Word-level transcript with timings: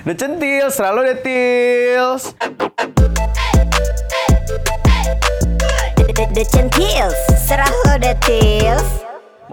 The 0.00 0.16
Centils, 0.16 0.80
selalu 0.80 1.12
The 1.12 1.16
Tils. 1.20 2.22
The, 6.20 6.24
the 6.32 6.44
centils, 6.48 7.16
serah 7.36 7.68
lo 7.84 7.96
the 8.00 8.12
tils. 8.24 8.84
Mau 9.04 9.09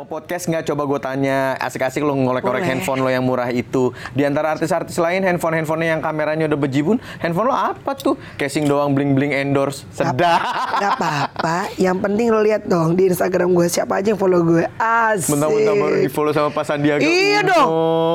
podcast 0.08 0.48
nggak? 0.48 0.64
Coba 0.72 0.88
gue 0.88 1.00
tanya. 1.04 1.60
Asik-asik 1.60 2.00
lo 2.02 2.16
ngolek-ngolek 2.16 2.64
handphone 2.64 3.04
lo 3.04 3.12
yang 3.12 3.28
murah 3.28 3.52
itu. 3.52 3.92
Di 4.16 4.24
antara 4.24 4.56
artis-artis 4.56 4.96
lain, 4.98 5.22
handphone-handphonenya 5.28 6.00
yang 6.00 6.02
kameranya 6.02 6.48
udah 6.48 6.60
bejibun, 6.60 6.98
handphone 7.20 7.52
lo 7.52 7.56
apa 7.56 7.94
tuh? 7.94 8.16
Casing 8.40 8.66
doang, 8.66 8.96
bling-bling 8.96 9.36
endorse. 9.36 9.84
Sedap. 9.92 10.40
Gak 10.80 10.92
apa-apa. 10.98 11.70
Yang 11.76 11.98
penting 12.02 12.28
lo 12.32 12.40
lihat 12.42 12.66
dong 12.66 12.96
di 12.96 13.12
Instagram 13.12 13.52
gue 13.52 13.68
siapa 13.68 14.00
aja 14.00 14.16
yang 14.16 14.20
follow 14.20 14.42
gue. 14.42 14.64
Asik. 14.80 15.36
Mentang-mentang 15.36 15.76
baru 15.76 15.96
di 16.00 16.10
follow 16.10 16.32
sama 16.32 16.50
Pak 16.50 16.66
Sandiaga 16.66 17.04
Iya 17.04 17.44
Uno. 17.44 17.52
dong. 17.54 17.68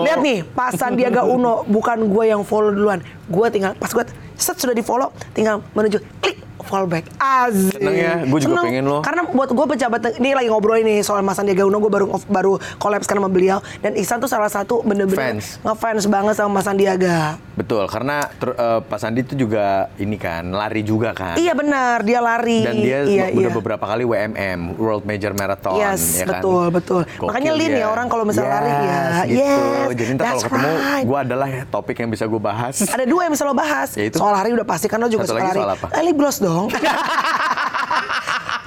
Lihat 0.08 0.18
nih, 0.24 0.38
Pak 0.48 0.70
Sandiaga 0.74 1.22
Uno 1.28 1.62
bukan 1.68 2.08
gue 2.08 2.24
yang 2.26 2.42
follow 2.42 2.72
duluan. 2.72 3.04
Gue 3.30 3.46
tinggal 3.52 3.76
pas 3.76 3.92
gue 3.92 4.02
set 4.34 4.58
sudah 4.58 4.74
di 4.74 4.82
follow, 4.82 5.14
tinggal 5.30 5.62
menuju 5.70 6.02
klik 6.18 6.41
follow 6.62 6.88
back. 6.88 7.04
Asik. 7.18 7.76
Seneng 7.76 7.94
ya? 7.94 8.14
Gua 8.26 8.38
juga 8.38 8.54
Seneng. 8.58 8.64
pengen 8.66 8.84
lo. 8.86 8.98
Karena 9.02 9.22
buat 9.26 9.50
gue 9.50 9.66
pejabat 9.76 10.00
ini 10.18 10.30
lagi 10.32 10.48
ngobrol 10.48 10.78
ini 10.78 11.02
soal 11.02 11.20
Mas 11.20 11.36
Sandiaga 11.36 11.66
Uno, 11.66 11.78
gue 11.78 11.92
baru 11.92 12.06
baru 12.26 12.52
collab 12.78 13.02
sekarang 13.02 13.26
sama 13.26 13.32
beliau 13.32 13.58
dan 13.80 13.92
Ihsan 13.94 14.18
tuh 14.18 14.30
salah 14.30 14.48
satu 14.48 14.80
bener-bener 14.82 15.38
Fans. 15.38 15.58
ngefans 15.62 16.04
banget 16.06 16.34
sama 16.38 16.60
Mas 16.60 16.64
Sandiaga. 16.64 17.36
Betul, 17.52 17.84
karena 17.84 18.24
ter- 18.40 18.56
eh, 18.56 18.80
Pak 18.80 18.98
Sandi 18.98 19.20
itu 19.20 19.34
juga 19.36 19.92
ini 20.00 20.16
kan, 20.16 20.48
lari 20.48 20.80
juga 20.80 21.12
kan. 21.12 21.36
Iya 21.36 21.52
benar, 21.52 22.00
dia 22.00 22.24
lari. 22.24 22.64
Dan 22.64 22.80
dia 22.80 23.04
iya, 23.04 23.24
udah 23.28 23.52
iya. 23.52 23.52
beberapa 23.52 23.84
kali 23.84 24.08
WMM, 24.08 24.80
World 24.80 25.04
Major 25.04 25.36
Marathon. 25.36 25.76
Yes, 25.76 26.16
ya 26.16 26.24
kan? 26.24 26.40
betul, 26.40 26.64
betul. 26.72 27.02
Gokil 27.04 27.28
Makanya 27.28 27.52
Lin 27.52 27.72
ya, 27.76 27.86
orang 27.92 28.06
kalau 28.08 28.24
misalnya 28.24 28.56
lari 28.56 28.72
ya, 28.72 29.02
gitu. 29.28 29.36
yes, 29.36 29.88
Jadi 29.92 30.10
ntar 30.16 30.24
kalau 30.32 30.42
ketemu, 30.48 30.70
right. 30.80 31.04
gue 31.04 31.18
adalah 31.20 31.48
topik 31.68 31.96
yang 32.00 32.08
bisa 32.08 32.24
gue 32.24 32.40
bahas. 32.40 32.74
Ada 32.88 33.04
dua 33.04 33.20
yang 33.28 33.32
bisa 33.36 33.44
lo 33.44 33.52
bahas. 33.52 33.88
Yaitu? 34.00 34.16
Soal 34.16 34.32
hari 34.32 34.56
udah 34.56 34.64
pasti 34.64 34.88
kan 34.88 34.96
lo 34.96 35.12
juga 35.12 35.28
Satu 35.28 35.36
suka 35.36 35.44
lagi 35.44 35.50
lari. 35.52 35.60
soal 35.60 35.72
apa? 35.76 35.86
Gloss 36.12 36.38
dong. 36.52 36.68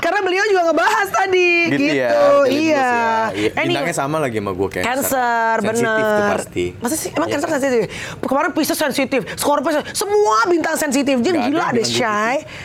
Karena 0.06 0.22
beliau 0.22 0.46
juga 0.46 0.70
ngebahas 0.70 1.08
tadi 1.10 1.50
gitu, 1.74 1.82
gitu. 1.82 1.98
ya. 1.98 2.10
Iya. 2.46 2.54
ya. 2.54 2.90
Iya, 3.34 3.50
nih, 3.58 3.66
Bintangnya 3.74 3.96
sama 3.98 4.22
lagi 4.22 4.38
sama 4.38 4.52
gue 4.54 4.68
cancer. 4.70 4.86
Cancer, 4.86 5.56
Sensitif 5.66 5.90
bener. 5.90 6.14
tuh 6.14 6.26
pasti. 6.30 6.66
Masa 6.78 6.96
sih? 6.96 7.10
Emang 7.10 7.28
Iya 7.30 7.34
cancer 7.34 7.50
sensitif? 7.58 7.82
Kemarin 8.22 8.52
Pisces 8.54 8.78
sensitif, 8.78 9.22
Scorpio 9.34 9.72
sensitif. 9.74 9.98
Semua 9.98 10.46
bintang 10.46 10.76
sensitif. 10.78 11.16
Jangan 11.26 11.50
gila 11.50 11.66
yang 11.74 11.74
deh, 11.74 11.86
gitu. 11.90 11.98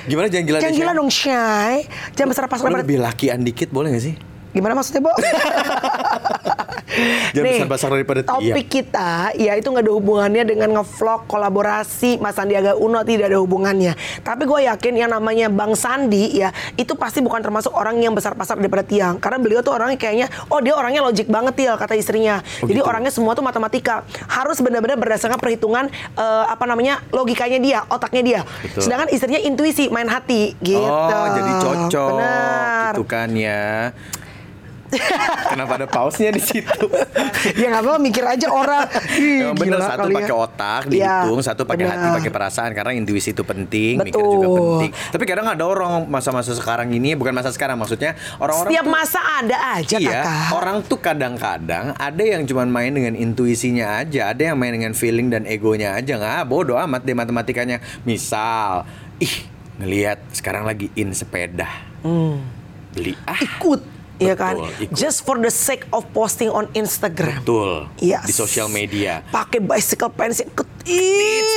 Gimana 0.05 0.27
jangan 0.29 0.45
gila 0.45 0.59
deh, 0.61 0.63
Jangan 0.69 0.77
gila 0.77 0.93
dong, 0.93 1.09
Shy. 1.09 1.73
Jangan 2.13 2.29
besar 2.29 2.45
pas 2.45 2.61
lebih 2.61 3.01
lakian 3.01 3.41
dikit 3.41 3.73
boleh 3.73 3.97
gak 3.97 4.05
sih? 4.05 4.15
Gimana 4.61 4.77
maksudnya, 4.77 5.01
Bo? 5.01 5.13
Jangan 7.35 7.51
besar-besar 7.55 7.89
daripada 7.95 8.21
tiang. 8.27 8.43
Topik 8.43 8.67
kita, 8.69 9.33
ya 9.39 9.57
itu 9.57 9.69
nggak 9.71 9.85
ada 9.87 9.95
hubungannya 9.95 10.43
dengan 10.45 10.69
ngevlog 10.81 11.31
kolaborasi 11.31 12.19
Mas 12.19 12.37
Sandiaga 12.37 12.77
Uno 12.77 13.01
tidak 13.07 13.31
ada 13.31 13.39
hubungannya. 13.41 13.95
Tapi 14.21 14.43
gue 14.45 14.61
yakin 14.67 14.95
yang 14.99 15.11
namanya 15.15 15.47
Bang 15.49 15.73
Sandi 15.79 16.35
ya 16.35 16.51
itu 16.75 16.93
pasti 16.99 17.23
bukan 17.23 17.41
termasuk 17.41 17.73
orang 17.73 17.99
yang 18.03 18.13
besar 18.13 18.35
pasar 18.35 18.59
daripada 18.59 18.83
tiang. 18.85 19.17
Karena 19.23 19.39
beliau 19.39 19.61
tuh 19.63 19.73
orangnya 19.75 19.97
kayaknya, 19.97 20.27
oh 20.51 20.59
dia 20.61 20.75
orangnya 20.75 21.01
logik 21.07 21.31
banget 21.31 21.55
til 21.57 21.75
kata 21.75 21.95
istrinya. 21.97 22.43
Oh, 22.61 22.69
Jadi 22.69 22.81
gitu. 22.83 22.89
orangnya 22.89 23.13
semua 23.15 23.33
tuh 23.39 23.45
matematika. 23.47 24.03
Harus 24.27 24.59
benar-benar 24.61 24.99
berdasarkan 24.99 25.39
perhitungan 25.39 25.89
eh, 26.19 26.45
apa 26.47 26.65
namanya 26.67 27.01
logikanya 27.15 27.59
dia, 27.63 27.81
otaknya 27.89 28.23
dia. 28.23 28.41
Betul. 28.67 28.83
Sedangkan 28.85 29.09
istrinya 29.15 29.41
intuisi, 29.41 29.87
main 29.89 30.11
hati 30.11 30.59
gitu. 30.61 30.83
Oh, 30.83 31.27
jadi 31.33 31.53
cocok. 31.63 32.11
Benar. 32.19 32.93
Gitu 32.99 33.05
kan 33.07 33.29
ya. 33.33 33.95
Kenapa 35.47 35.73
ada 35.75 35.87
pausnya 35.87 36.31
di 36.31 36.39
situ? 36.39 36.85
ya 37.55 37.67
nggak 37.69 37.83
apa 37.83 37.97
mikir 37.97 38.23
aja 38.23 38.47
orang. 38.47 38.85
Ih, 39.13 39.51
bener 39.53 39.77
gila 39.77 39.87
satu 39.87 39.99
kali 40.01 40.11
ya. 40.11 40.17
pakai 40.19 40.35
otak 40.35 40.83
Iya, 40.83 40.91
dihitung, 40.91 41.41
satu 41.41 41.63
pakai 41.65 41.87
hati, 41.87 41.99
benar. 42.03 42.17
pakai 42.17 42.31
perasaan 42.31 42.71
karena 42.71 42.93
intuisi 42.93 43.31
itu 43.31 43.43
penting, 43.43 43.95
mikir 43.99 44.17
Betul. 44.17 44.33
juga 44.33 44.49
penting. 44.53 44.91
Tapi 44.93 45.25
kadang 45.25 45.47
ada 45.47 45.63
orang 45.63 46.07
masa-masa 46.07 46.51
sekarang 46.53 46.91
ini, 46.91 47.15
bukan 47.15 47.31
masa 47.31 47.51
sekarang 47.51 47.77
maksudnya 47.77 48.13
orang-orang 48.37 48.71
Setiap 48.71 48.85
tuh- 48.85 48.93
masa 48.93 49.21
ada 49.37 49.57
aja 49.75 49.97
Iya, 49.97 50.11
kakak. 50.21 50.49
orang 50.53 50.77
tuh 50.83 50.99
kadang-kadang 50.99 51.87
ada 51.93 52.23
yang 52.23 52.43
cuma 52.45 52.63
main 52.65 52.91
dengan 52.91 53.15
intuisinya 53.15 53.99
aja, 53.99 54.29
ada 54.29 54.43
yang 54.45 54.57
main 54.57 54.73
dengan 54.73 54.93
feeling 54.93 55.29
dan 55.29 55.45
egonya 55.45 55.95
aja 55.95 56.15
nggak 56.15 56.45
bodoh 56.45 56.77
amat 56.81 57.03
deh 57.03 57.13
matematikanya. 57.13 57.79
Misal, 58.03 58.85
ih 59.17 59.47
ngelihat 59.77 60.21
sekarang 60.31 60.63
lagi 60.63 60.93
in 60.93 61.11
sepeda, 61.11 61.65
beli 62.91 63.15
ah 63.23 63.33
Hmm. 63.33 63.47
ikut, 63.47 63.81
ya 64.21 64.35
kan? 64.35 64.55
Ikut. 64.77 64.93
Just 64.93 65.25
for 65.25 65.35
the 65.35 65.49
sake 65.49 65.89
of 65.91 66.05
posting 66.11 66.49
on 66.49 66.69
Instagram. 66.73 67.41
betul 67.41 67.89
Yes. 67.99 68.23
di 68.23 68.33
sosial 68.33 68.69
media. 68.69 69.25
Pakai 69.27 69.59
bicycle 69.59 70.11
pants 70.11 70.39
yang 70.39 70.53
ketit 70.53 70.69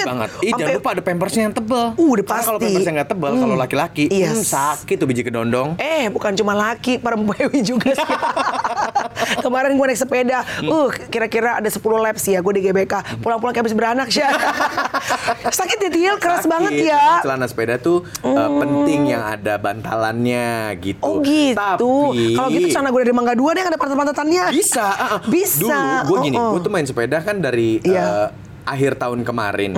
banget. 0.03 0.29
Ih, 0.41 0.51
jangan 0.53 0.75
lupa 0.77 0.89
ada 0.91 1.01
pampersnya 1.01 1.41
yang 1.43 1.53
tebel. 1.53 1.91
Uh, 1.93 2.07
udah 2.09 2.23
Karena 2.23 2.43
kalau 2.45 2.57
pasti. 2.57 2.67
pampersnya 2.69 2.91
nggak 2.93 3.09
tebel, 3.09 3.31
kalau 3.35 3.55
laki-laki, 3.55 4.03
Yes. 4.07 4.33
hmm, 4.33 4.43
sakit 4.45 4.95
tuh 4.95 5.05
biji 5.05 5.21
kedondong. 5.21 5.75
Eh, 5.77 6.07
bukan 6.07 6.31
cuma 6.33 6.53
laki, 6.53 6.97
perempuan 6.97 7.35
juga 7.63 7.91
sih. 7.93 8.15
Kemarin 9.39 9.73
gue 9.73 9.85
naik 9.85 9.99
sepeda, 9.99 10.39
Hmm. 10.55 10.69
uh, 10.69 10.89
kira-kira 11.07 11.57
ada 11.57 11.65
10 11.65 11.79
laps 11.99 12.23
ya, 12.25 12.39
gue 12.39 12.53
di 12.53 12.61
GBK. 12.61 13.19
Pulang-pulang 13.19 13.51
kayak 13.51 13.63
habis 13.63 13.73
beranak, 13.73 14.07
sih. 14.07 14.21
Sakit 15.53 15.77
ya, 15.79 15.89
Tiel, 15.89 16.15
keras 16.17 16.41
Sakit. 16.41 16.49
banget 16.49 16.73
ya. 16.85 16.99
Hmm. 16.99 17.23
Celana 17.23 17.45
sepeda 17.45 17.75
tuh 17.77 18.03
uh, 18.21 18.49
penting 18.57 19.09
yang 19.09 19.23
ada 19.23 19.55
bantalannya 19.57 20.47
gitu. 20.79 21.01
Oh 21.01 21.15
gitu. 21.19 21.55
Tapi 21.55 22.35
Kalau 22.35 22.49
gitu 22.49 22.67
sana 22.69 22.89
gue 22.89 23.01
dari 23.01 23.13
Mangga 23.13 23.33
Dua 23.33 23.51
deh 23.51 23.59
yang 23.59 23.69
ada 23.69 23.79
pantat-pantatannya. 23.79 24.43
bisa. 24.51 24.85
uh, 24.85 25.03
uh. 25.15 25.19
Bisa. 25.25 25.61
Dulu 26.01 26.09
gue 26.09 26.17
gini, 26.23 26.35
Oh, 26.35 26.43
oh. 26.43 26.51
gue 26.55 26.61
tuh 26.61 26.71
main 26.71 26.83
sepeda 26.83 27.17
kan 27.19 27.37
dari 27.37 27.79
Iya. 27.79 28.03
uh, 28.03 28.27
akhir 28.63 28.99
tahun 28.99 29.23
kemarin. 29.27 29.75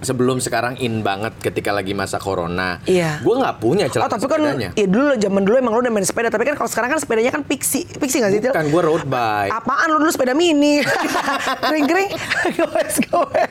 Sebelum 0.00 0.40
sekarang 0.40 0.80
in 0.80 1.04
banget 1.04 1.36
ketika 1.44 1.70
lagi 1.70 1.92
masa 1.92 2.16
corona. 2.16 2.80
Iya. 2.88 3.20
Gue 3.20 3.36
nggak 3.36 3.56
punya 3.60 3.84
Oh 3.86 3.92
celana 3.92 4.08
tapi 4.16 4.24
kan 4.26 4.40
sepedanya. 4.40 4.70
ya 4.72 4.86
dulu 4.88 5.12
zaman 5.20 5.42
dulu 5.44 5.56
emang 5.60 5.72
lu 5.76 5.80
udah 5.84 5.92
main 5.92 6.06
sepeda 6.08 6.32
tapi 6.32 6.48
kan 6.48 6.56
kalau 6.56 6.70
sekarang 6.72 6.88
kan 6.96 6.98
sepedanya 7.00 7.30
kan 7.32 7.42
pixie 7.44 7.84
pixie 8.00 8.24
nggak 8.24 8.32
sih? 8.32 8.40
Bukan 8.48 8.66
gue 8.72 8.82
road 8.82 9.04
bike. 9.04 9.52
Apaan 9.52 9.86
lu 9.92 9.98
dulu 10.00 10.10
sepeda 10.12 10.32
mini? 10.32 10.80
kering 11.68 11.86
kering, 11.86 12.10
goes 12.56 12.96
goes. 13.08 13.44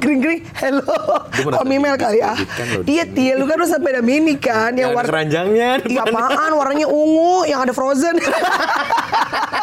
Kering 0.00 0.20
kering, 0.24 0.42
hello. 0.56 1.28
Om 1.60 1.66
Mimel 1.68 1.94
kali 2.00 2.24
ah. 2.24 2.32
lo 2.72 2.80
di 2.80 2.96
Iya 2.96 3.04
Til, 3.04 3.34
lu 3.36 3.44
kan 3.44 3.60
lu 3.60 3.68
sepeda 3.68 4.00
mini 4.00 4.40
kan 4.40 4.72
Yang 4.72 4.96
warna 4.96 5.08
keranjangnya 5.12 5.70
Iya 5.84 6.08
apaan 6.08 6.50
warnanya 6.56 6.88
ungu 6.88 7.44
yang 7.44 7.60
ada 7.60 7.76
frozen. 7.76 8.16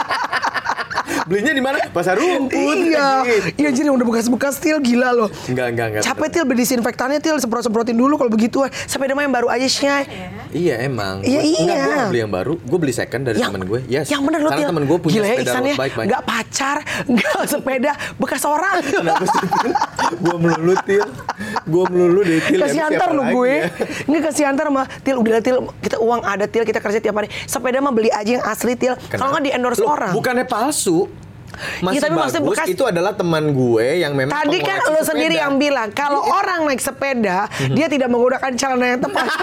Belinya 1.27 1.51
di 1.51 1.59
mana? 1.59 1.77
Pasar 1.87 2.15
rumput. 2.15 2.75
iya. 2.81 3.21
Iya 3.53 3.69
jadi 3.69 3.87
udah 3.87 4.05
bekas-bekas 4.05 4.57
Til 4.57 4.79
gila 4.79 5.11
loh. 5.13 5.27
Enggak, 5.45 5.67
enggak, 5.69 5.87
enggak. 5.89 6.03
Capek 6.03 6.27
Til 6.29 6.43
beli 6.43 6.59
disinfektannya 6.59 7.19
Til 7.19 7.35
semprot-semprotin 7.37 7.93
dulu 7.93 8.15
kalau 8.15 8.27
begitu. 8.27 8.63
Sepeda 8.81 9.11
mah 9.11 9.21
yang 9.21 9.33
baru 9.33 9.47
aja 9.47 9.65
sih. 9.65 9.85
Iya 10.49 10.79
emang. 10.81 11.19
Iya, 11.21 11.39
Gua- 11.39 11.59
Enggak, 11.59 11.77
iya. 11.77 11.85
gue 11.93 12.05
beli 12.07 12.19
yang 12.19 12.33
baru. 12.33 12.53
Gue 12.57 12.79
beli 12.79 12.93
second 12.93 13.21
dari 13.23 13.37
temen 13.37 13.61
gue. 13.61 13.79
Yes. 13.85 14.07
Yang 14.07 14.21
bener 14.23 14.39
lo 14.39 14.49
Karena 14.49 14.57
Til. 14.57 14.69
temen 14.69 14.83
gue 14.85 14.97
punya 14.97 15.13
Gila 15.13 15.25
ya 15.25 15.33
sepeda 15.33 15.51
road 15.51 15.65
ya. 15.65 15.75
bike 15.75 15.93
banyak. 15.93 16.07
Nggak 16.07 16.23
pacar, 16.23 16.77
nggak 17.13 17.41
sepeda, 17.45 17.91
bekas 18.15 18.43
orang. 18.43 18.75
Kenapa 18.81 19.23
sih? 19.25 19.39
gue 20.09 20.35
melulu 20.37 20.73
til. 20.81 21.03
Gue 21.63 21.83
melulu 21.87 22.21
deh 22.21 22.39
til. 22.41 22.59
kasih 22.59 22.81
antar 22.81 23.09
lu 23.11 23.23
gue. 23.29 23.47
ya? 23.49 23.61
Nggak 24.05 24.21
kasih 24.25 24.43
antar 24.45 24.67
mah. 24.69 24.85
Til 25.01 25.15
udah 25.15 25.39
Til, 25.39 25.57
kita 25.79 25.97
uang 25.97 26.21
ada 26.21 26.45
Til, 26.45 26.63
kita 26.63 26.79
kerja 26.79 26.99
tiap 26.99 27.15
hari. 27.15 27.27
Sepeda 27.43 27.77
mah 27.77 27.91
beli 27.91 28.07
aja 28.09 28.31
yang 28.33 28.45
asli 28.45 28.73
Til. 28.73 28.95
Kalau 29.07 29.31
nggak 29.31 29.43
di 29.43 29.51
endorse 29.51 29.79
Loh, 29.79 29.91
orang. 29.91 30.11
Bukannya 30.11 30.45
palsu. 30.45 31.07
Masih 31.81 31.97
Iya, 31.97 32.01
tapi 32.05 32.13
bagus. 32.13 32.37
bekas- 32.37 32.69
Itu 32.69 32.85
adalah 32.85 33.11
teman 33.11 33.49
gue 33.49 33.97
yang 33.97 34.13
memang 34.13 34.29
Tadi 34.29 34.61
kan 34.61 34.77
lo 34.87 35.01
sendiri 35.01 35.41
yang 35.41 35.57
bilang 35.57 35.89
kalau 35.89 36.21
orang 36.21 36.69
naik 36.69 36.77
sepeda 36.77 37.49
dia 37.71 37.87
tidak 37.89 38.07
menggunakan 38.07 38.51
celana 38.53 38.85
yang 38.87 39.01
tepat. 39.01 39.25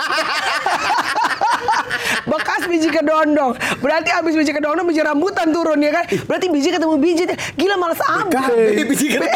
Bekas 2.24 2.62
biji 2.64 2.88
kedondong. 2.88 3.52
Berarti 3.78 4.10
abis 4.10 4.34
biji 4.34 4.50
kedondong 4.50 4.84
biji 4.84 5.00
rambutan 5.00 5.50
turun 5.50 5.78
ya 5.78 5.92
kan? 5.92 6.04
Berarti 6.24 6.46
biji 6.48 6.68
ketemu 6.70 6.94
biji. 6.96 7.24
Gila 7.54 7.76
males 7.76 8.00
abis. 8.00 8.84
biji 8.84 9.06
ketemu 9.10 9.28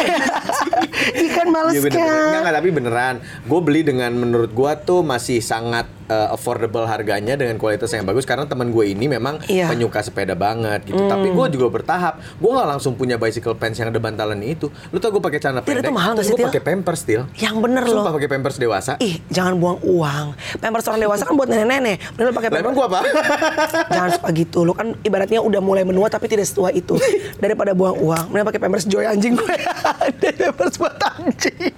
Ikan 1.20 1.48
males 1.48 1.72
Iya 1.72 1.80
bener, 1.80 1.94
bener. 1.94 2.00
kan. 2.00 2.18
Enggak, 2.22 2.40
enggak, 2.40 2.54
tapi 2.54 2.68
beneran. 2.70 3.14
Gue 3.44 3.60
beli 3.60 3.80
dengan 3.82 4.10
menurut 4.12 4.50
gue 4.50 4.72
tuh 4.82 5.00
masih 5.00 5.38
sangat 5.38 5.86
eh, 6.06 6.28
affordable 6.30 6.84
harganya 6.84 7.34
dengan 7.34 7.56
kualitas 7.56 7.90
yang 7.90 8.02
bagus 8.02 8.24
karena 8.24 8.44
teman 8.44 8.68
gue 8.68 8.84
ini 8.86 9.06
memang 9.06 9.40
Iya. 9.44 9.68
penyuka 9.68 10.00
sepeda 10.00 10.32
banget 10.32 10.84
gitu. 10.84 10.98
Tapi 10.98 11.28
gue 11.28 11.46
juga 11.50 11.66
bertahap. 11.70 12.20
Gue 12.36 12.50
nggak 12.50 12.68
langsung 12.68 12.92
punya 12.94 13.16
bicycle 13.16 13.54
pants 13.54 13.76
yang 13.76 13.88
ada 13.88 13.98
bantalan 13.98 14.40
itu. 14.40 14.72
Lu 14.88 14.96
tau 14.96 15.10
gue 15.10 15.20
pakai 15.20 15.38
celana 15.38 15.60
Til, 15.60 15.76
itu 15.76 15.84
pendek. 15.84 15.92
mahal 15.92 16.12
Gue 16.14 16.38
pakai 16.40 16.62
pampers 16.62 17.00
Til. 17.04 17.22
Yang 17.36 17.56
bener 17.58 17.82
loh. 17.84 18.00
Sumpah 18.00 18.12
pakai 18.14 18.28
pampers 18.28 18.56
dewasa. 18.56 18.92
Ih, 18.98 19.20
jangan 19.28 19.56
buang 19.56 19.78
uang. 19.82 20.26
Pampers 20.58 20.84
orang 20.86 21.00
dewasa 21.02 21.22
kan 21.24 21.34
buat 21.34 21.48
nenek-nenek. 21.48 21.96
Mending 22.10 22.24
lo 22.24 22.32
pakai 22.32 22.48
emang 22.58 22.74
gue 22.78 22.86
apa? 22.86 23.00
Jangan 23.94 24.10
suka 24.14 24.28
gitu. 24.38 24.58
Lo 24.62 24.72
kan 24.78 24.94
ibaratnya 25.02 25.42
udah 25.42 25.58
mulai 25.58 25.82
menua 25.82 26.06
tapi 26.06 26.30
tidak 26.30 26.46
setua 26.46 26.70
itu. 26.70 26.94
Daripada 27.42 27.74
buang 27.74 27.98
uang. 27.98 28.24
Mending 28.30 28.46
pakai 28.46 28.60
pampers 28.62 28.86
joy 28.86 29.02
anjing 29.02 29.34
gue. 29.34 29.56
Ada 29.82 30.28
pampers 30.54 30.78
buat 30.78 30.94
anjing. 30.94 31.74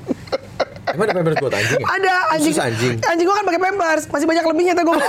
Emang 0.91 1.05
ada 1.05 1.15
pampers 1.15 1.37
buat 1.39 1.53
anjing 1.53 1.77
ya? 1.77 1.87
Ada 1.89 2.13
anjing. 2.31 2.45
Khusus 2.47 2.61
anjing. 2.61 2.95
Anjing 3.01 3.25
gue 3.25 3.37
kan 3.37 3.45
pakai 3.45 3.61
pampers. 3.61 4.03
Masih 4.07 4.27
banyak 4.27 4.45
lebihnya 4.45 4.75
tuh 4.75 4.85
gue. 4.85 4.97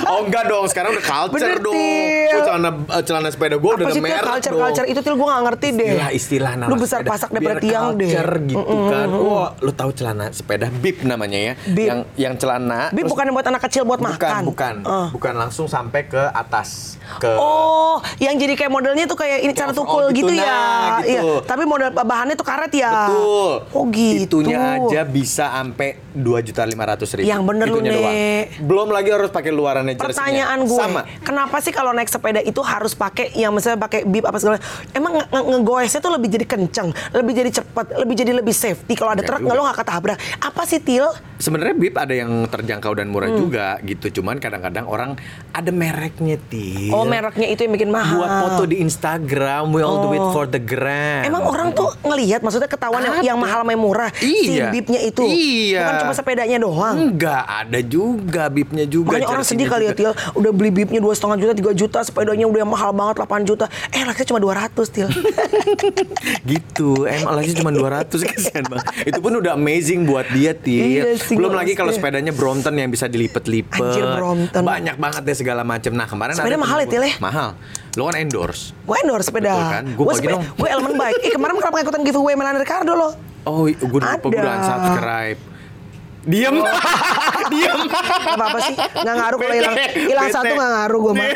Oh 0.00 0.24
enggak 0.24 0.48
dong, 0.48 0.64
sekarang 0.64 0.96
udah 0.96 1.04
culture 1.04 1.36
Bener, 1.36 1.60
dong. 1.60 1.76
Oh, 1.76 2.40
celana 2.40 2.70
eh, 2.72 3.02
celana 3.04 3.28
sepeda 3.28 3.56
gue 3.58 3.70
udah 3.70 3.84
Apa 3.84 3.92
ada 3.92 4.00
merek 4.00 4.24
culture 4.24 4.48
dong. 4.50 4.62
culture 4.64 4.86
itu 4.88 5.00
Til 5.00 5.14
gue 5.14 5.28
gak 5.28 5.42
ngerti 5.44 5.68
deh. 5.70 5.88
Istilah 5.90 6.10
istilah 6.10 6.52
nama 6.56 6.70
Lu 6.70 6.76
besar 6.76 6.98
sepeda. 6.98 7.10
pasak 7.10 7.28
daripada 7.30 7.60
tiang 7.60 7.86
deh. 7.92 8.08
culture 8.08 8.32
gitu 8.40 8.64
kan. 8.88 9.08
Wah, 9.12 9.48
lu 9.58 9.70
tahu 9.70 9.90
celana 9.92 10.24
sepeda 10.30 10.66
bib 10.72 11.04
namanya 11.04 11.38
ya? 11.38 11.54
Bib. 11.66 11.84
Yang 11.84 12.00
yang 12.16 12.34
celana 12.34 12.80
Bib 12.90 13.06
bukan 13.06 13.22
yang 13.22 13.34
buat 13.34 13.46
anak 13.46 13.62
kecil 13.62 13.82
buat 13.84 14.00
bukan, 14.00 14.14
makan. 14.16 14.42
bukan, 14.46 14.74
Eh. 14.80 15.08
bukan 15.12 15.34
langsung 15.36 15.66
sampai 15.68 16.00
ke 16.06 16.22
atas 16.30 16.96
ke 17.16 17.30
Oh, 17.32 18.00
yang 18.16 18.34
jadi 18.34 18.56
kayak 18.56 18.72
modelnya 18.72 19.04
tuh 19.04 19.18
kayak 19.18 19.42
ini 19.42 19.52
cara 19.52 19.70
tukul 19.70 20.00
overall 20.00 20.16
gitu, 20.16 20.30
gitu, 20.30 20.40
ya. 20.40 20.48
nah, 20.48 20.98
gitu. 21.02 21.12
Iya. 21.12 21.22
Tapi 21.44 21.62
model 21.64 21.88
bahannya 21.92 22.34
tuh 22.34 22.46
karet 22.46 22.72
ya. 22.72 22.92
Betul. 23.04 23.52
Oh 23.68 23.84
gitu. 23.86 24.40
Itunya 24.40 24.59
aja 24.60 25.00
bisa 25.08 25.46
sampai 25.48 25.96
dua 26.12 26.38
juta 26.40 26.62
lima 26.62 26.84
ratus 26.84 27.14
ribu. 27.14 27.24
Yang 27.24 27.42
bener 27.44 27.66
lu. 27.66 27.78
Nek. 27.80 28.60
Belum 28.60 28.88
lagi 28.88 29.10
harus 29.10 29.28
pakai 29.28 29.50
luarannya 29.50 29.94
jersey-nya. 29.94 30.14
Pertanyaan 30.46 30.58
gue, 30.62 30.78
Sama. 30.78 31.00
kenapa 31.20 31.56
sih 31.58 31.70
kalau 31.70 31.90
naik 31.90 32.06
sepeda 32.06 32.40
itu 32.40 32.60
harus 32.60 32.92
pakai 32.92 33.32
yang 33.32 33.50
misalnya 33.50 33.78
pakai 33.78 34.02
bib 34.02 34.22
apa 34.22 34.36
segala? 34.36 34.58
Emang 34.90 35.16
nge- 35.16 35.28
nge- 35.28 35.46
ngegoesnya 35.50 36.00
tuh 36.00 36.12
lebih 36.12 36.28
jadi 36.30 36.46
kenceng, 36.46 36.88
lebih 37.10 37.32
jadi 37.34 37.50
cepat, 37.52 37.86
lebih 37.96 38.14
jadi 38.16 38.32
lebih 38.32 38.52
safety. 38.52 38.94
Kalau 38.94 39.10
ada 39.10 39.20
truk 39.20 39.40
nggak 39.40 39.52
lo 39.52 39.62
nggak 39.62 39.78
ketabrak. 39.78 40.18
Apa 40.40 40.62
sih 40.64 40.78
Til? 40.78 41.06
Sebenarnya 41.36 41.72
bib 41.72 41.94
ada 41.94 42.12
yang 42.12 42.44
terjangkau 42.44 42.92
dan 42.92 43.06
Hmm. 43.06 43.12
murah 43.12 43.30
juga 43.30 43.68
gitu. 43.80 44.20
Cuman 44.20 44.36
kadang-kadang 44.36 44.84
orang 44.84 45.16
ada 45.50 45.70
mereknya 45.70 46.36
til. 46.42 46.90
Oh 46.90 47.02
mereknya 47.02 47.48
itu 47.48 47.64
yang 47.64 47.72
bikin 47.72 47.88
mahal. 47.88 48.18
Buat 48.18 48.32
foto 48.42 48.62
di 48.66 48.76
Instagram, 48.78 49.70
we 49.70 49.80
all 49.80 49.98
do 50.00 50.12
it 50.12 50.26
for 50.30 50.44
the 50.44 50.60
gram. 50.60 51.24
Emang 51.24 51.42
orang 51.42 51.72
tuh 51.72 51.96
ngelihat 52.02 52.40
maksudnya 52.40 52.66
ketahuan 52.66 53.00
yang, 53.00 53.16
yang 53.24 53.38
mahal 53.38 53.60
sama 53.60 53.72
yang 53.72 53.80
murah 53.80 54.10
Iya. 54.14 54.68
si 54.68 54.70
bibnya 54.70 55.00
itu. 55.00 55.24
Iya. 55.24 55.80
Bukan 55.82 55.96
cuma 56.04 56.14
sepedanya 56.16 56.56
doang. 56.60 56.96
Enggak, 56.96 57.44
ada 57.44 57.80
juga 57.84 58.44
bibnya 58.48 58.84
juga. 58.88 59.16
Makanya 59.16 59.28
orang 59.28 59.46
sedih 59.46 59.66
kali 59.68 59.84
ya. 59.88 59.94
Til. 59.94 60.12
Udah 60.34 60.50
beli 60.52 60.70
bibnya 60.72 61.00
dua 61.00 61.12
setengah 61.12 61.36
juta, 61.40 61.52
3 61.52 61.72
juta 61.76 61.98
Sepedanya 62.02 62.46
udah 62.46 62.64
mahal 62.66 62.90
banget 62.92 63.22
8 63.22 63.48
juta. 63.48 63.66
Eh 63.92 64.02
laknya 64.04 64.26
cuma 64.26 64.40
200 64.42 64.72
Til. 64.88 65.08
Gitu. 66.50 67.06
Emang 67.06 67.34
lagi 67.36 67.52
cuma 67.56 67.70
200 67.72 68.10
kasihan 68.10 68.64
banget. 68.66 68.86
Itu 69.06 69.18
pun 69.20 69.32
udah 69.38 69.54
amazing 69.54 70.04
buat 70.08 70.26
dia 70.32 70.52
Til. 70.56 71.00
Iya 71.00 71.02
belum 71.30 71.52
lagi 71.54 71.72
kalau 71.78 71.92
sepedanya 71.92 72.32
Brompton 72.34 72.74
yang 72.76 72.90
bisa 72.90 73.06
dilipet-lipet. 73.06 73.80
Anjir, 73.80 74.04
Brompton. 74.16 74.62
banyak 74.64 74.96
banget 74.98 75.22
deh 75.24 75.36
segala 75.36 75.62
macam 75.62 75.92
nah 75.96 76.06
kemarin 76.06 76.34
Sepeda 76.36 76.56
ada 76.56 76.60
mahal 76.60 76.78
ya, 76.84 76.86
Til, 76.88 77.02
ya? 77.04 77.12
mahal. 77.18 77.48
Lo 77.98 78.06
kan 78.06 78.16
endorse. 78.20 78.72
Gue 78.86 78.96
endorse 79.02 79.28
sepeda. 79.28 79.50
Betul 79.50 79.72
kan? 79.72 79.84
Bagi 79.96 80.28
dong. 80.30 80.44
Gue 80.54 80.68
elemen 80.70 80.92
bike 80.94 81.18
Eh 81.26 81.30
kemarin 81.34 81.54
kenapa 81.58 81.74
gak 81.80 81.84
ikutan 81.90 82.02
giveaway 82.06 82.34
Melan 82.38 82.56
Ricardo 82.58 82.92
lo? 82.94 83.10
oh 83.48 83.64
gue 83.64 84.00
lupa 84.00 84.20
gue 84.20 84.36
unsubscribe 84.36 85.40
Diem, 86.22 86.52
diem. 87.52 87.78
Gak 87.88 88.36
apa-apa 88.36 88.58
sih 88.62 88.76
Gak 88.76 89.14
ngaruh 89.14 89.38
kalau 89.38 89.54
hilang 89.54 89.74
Hilang 89.96 90.28
satu 90.28 90.52
gak 90.52 90.70
ngaruh 90.70 90.98
gue 91.00 91.12
mah 91.14 91.26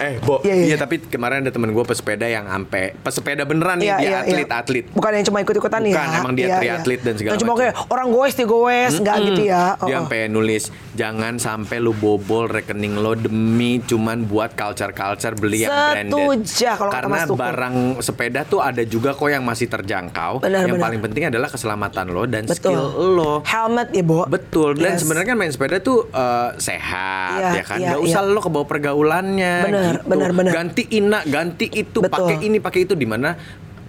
eh, 0.00 0.12
Bo, 0.20 0.34
Iya, 0.40 0.54
iya, 0.54 0.66
iya. 0.66 0.76
tapi 0.76 0.98
kemarin 1.00 1.42
ada 1.42 1.50
temen 1.50 1.70
gue 1.70 1.84
pesepeda 1.84 2.26
yang 2.26 2.46
ampe 2.46 2.98
pesepeda 2.98 3.42
beneran 3.42 3.78
nih 3.78 3.86
Iya, 3.86 3.96
dia 3.96 4.04
iya, 4.04 4.18
iya. 4.18 4.20
atlet-atlet. 4.26 4.84
Bukan 4.90 5.10
yang 5.12 5.24
cuma 5.24 5.38
ikut-ikutan 5.40 5.80
ya 5.82 5.94
Bukan, 5.94 6.08
emang 6.18 6.34
dia 6.34 6.44
Iya, 6.44 6.56
triatlet 6.58 6.98
iya. 6.98 7.06
dan 7.06 7.14
segala 7.14 7.30
Yang 7.30 7.40
cuma 7.40 7.48
macam. 7.48 7.60
kayak 7.60 7.74
orang 7.88 8.08
goes 8.08 8.32
dia 8.34 8.46
goes 8.46 8.94
Nggak 8.98 9.16
gitu 9.24 9.42
ya 9.44 9.62
Dia 9.68 9.76
Oh, 9.78 9.84
oh. 9.84 9.90
sampai 9.94 10.18
nulis 10.26 10.62
jangan 10.92 11.34
sampai 11.38 11.76
lu 11.78 11.92
bobol 11.92 12.46
rekening 12.46 12.96
lo 12.96 13.14
demi 13.14 13.78
cuman 13.80 14.24
buat 14.24 14.52
culture-culture 14.52 15.34
beli 15.36 15.62
yang 15.62 15.70
branded. 15.70 16.10
Setuju, 16.10 16.66
kalau 16.74 16.90
kata 16.90 16.96
Karena 16.98 17.18
barang 17.28 17.76
sepeda 18.00 18.40
tuh 18.42 18.58
ada 18.58 18.82
juga 18.82 19.14
kok 19.14 19.26
yang 19.26 19.40
masih 19.40 19.68
terjangkau. 19.68 20.42
Benar, 20.42 20.66
yang 20.66 20.74
benar. 20.74 20.84
paling 20.84 21.00
penting 21.00 21.22
adalah 21.28 21.46
keselamatan 21.46 22.10
lo 22.10 22.24
dan 22.24 22.42
Betul 22.44 22.58
skill 22.58 22.82
lo. 23.14 23.32
Helmet 23.42 23.88
ya 23.90 24.02
Bo 24.08 24.24
Betul. 24.24 24.74
Dan 24.74 24.96
Yes. 24.96 25.04
sebenarnya 25.04 25.28
kan 25.28 25.36
main 25.36 25.52
sepeda 25.52 25.76
tuh 25.78 26.08
eh, 26.08 26.50
sehat 26.56 27.38
Iya, 27.38 27.48
ya 27.52 27.62
kan. 27.62 27.76
iya, 27.76 27.88
Gak 27.92 28.00
usah 28.02 28.20
iya. 28.22 28.32
lo 28.32 28.40
kebawa 28.40 28.64
pergaulannya 28.64 29.54
Benar, 29.62 29.84
gitu. 29.94 30.08
benar, 30.08 30.30
benar. 30.32 30.52
Ganti 30.54 30.82
ina, 30.90 31.20
ganti 31.22 31.66
itu, 31.68 32.00
pakai 32.00 32.40
ini, 32.40 32.56
pakai 32.56 32.80
itu 32.82 32.94
di 32.94 33.04
mana 33.04 33.36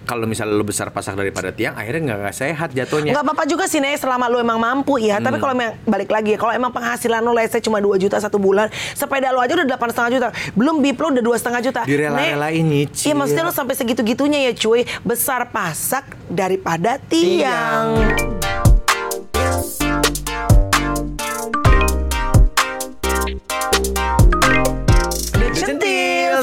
kalau 0.00 0.26
misalnya 0.26 0.58
lo 0.58 0.66
besar 0.66 0.90
pasak 0.90 1.14
daripada 1.14 1.48
tiang 1.50 1.70
akhirnya 1.72 2.18
nggak 2.18 2.34
sehat 2.34 2.74
jatuhnya. 2.74 3.14
Nggak 3.14 3.22
apa-apa 3.22 3.44
juga 3.46 3.64
sih 3.64 3.78
Nek 3.78 3.94
selama 3.94 4.26
lu 4.26 4.36
emang 4.36 4.58
mampu 4.58 4.98
ya. 4.98 5.22
Tapi 5.22 5.38
Hmm. 5.38 5.40
kalau 5.40 5.52
emang 5.54 5.70
balik 5.86 6.10
lagi 6.10 6.34
ya, 6.34 6.38
kalau 6.40 6.50
emang 6.50 6.68
penghasilan 6.68 7.22
let's 7.30 7.54
say 7.54 7.62
cuma 7.62 7.78
2 7.78 7.94
juta 7.96 8.18
satu 8.18 8.34
bulan, 8.36 8.66
sepeda 8.90 9.30
lu 9.30 9.38
aja 9.38 9.54
udah 9.54 9.66
delapan 9.68 9.88
setengah 9.88 10.10
juta, 10.10 10.26
belum 10.52 10.82
bip 10.82 10.98
lu 10.98 11.14
udah 11.14 11.22
dua 11.22 11.36
setengah 11.38 11.60
juta. 11.62 11.80
Direla-relain 11.86 12.58
nyicil. 12.60 13.06
Iya 13.06 13.14
maksudnya 13.14 13.44
lu 13.44 13.54
sampai 13.54 13.74
segitu-gitunya 13.76 14.50
ya 14.50 14.52
cuy. 14.52 14.82
Besar 15.00 15.46
pasak 15.46 16.02
daripada 16.26 16.98
tiang. 16.98 17.94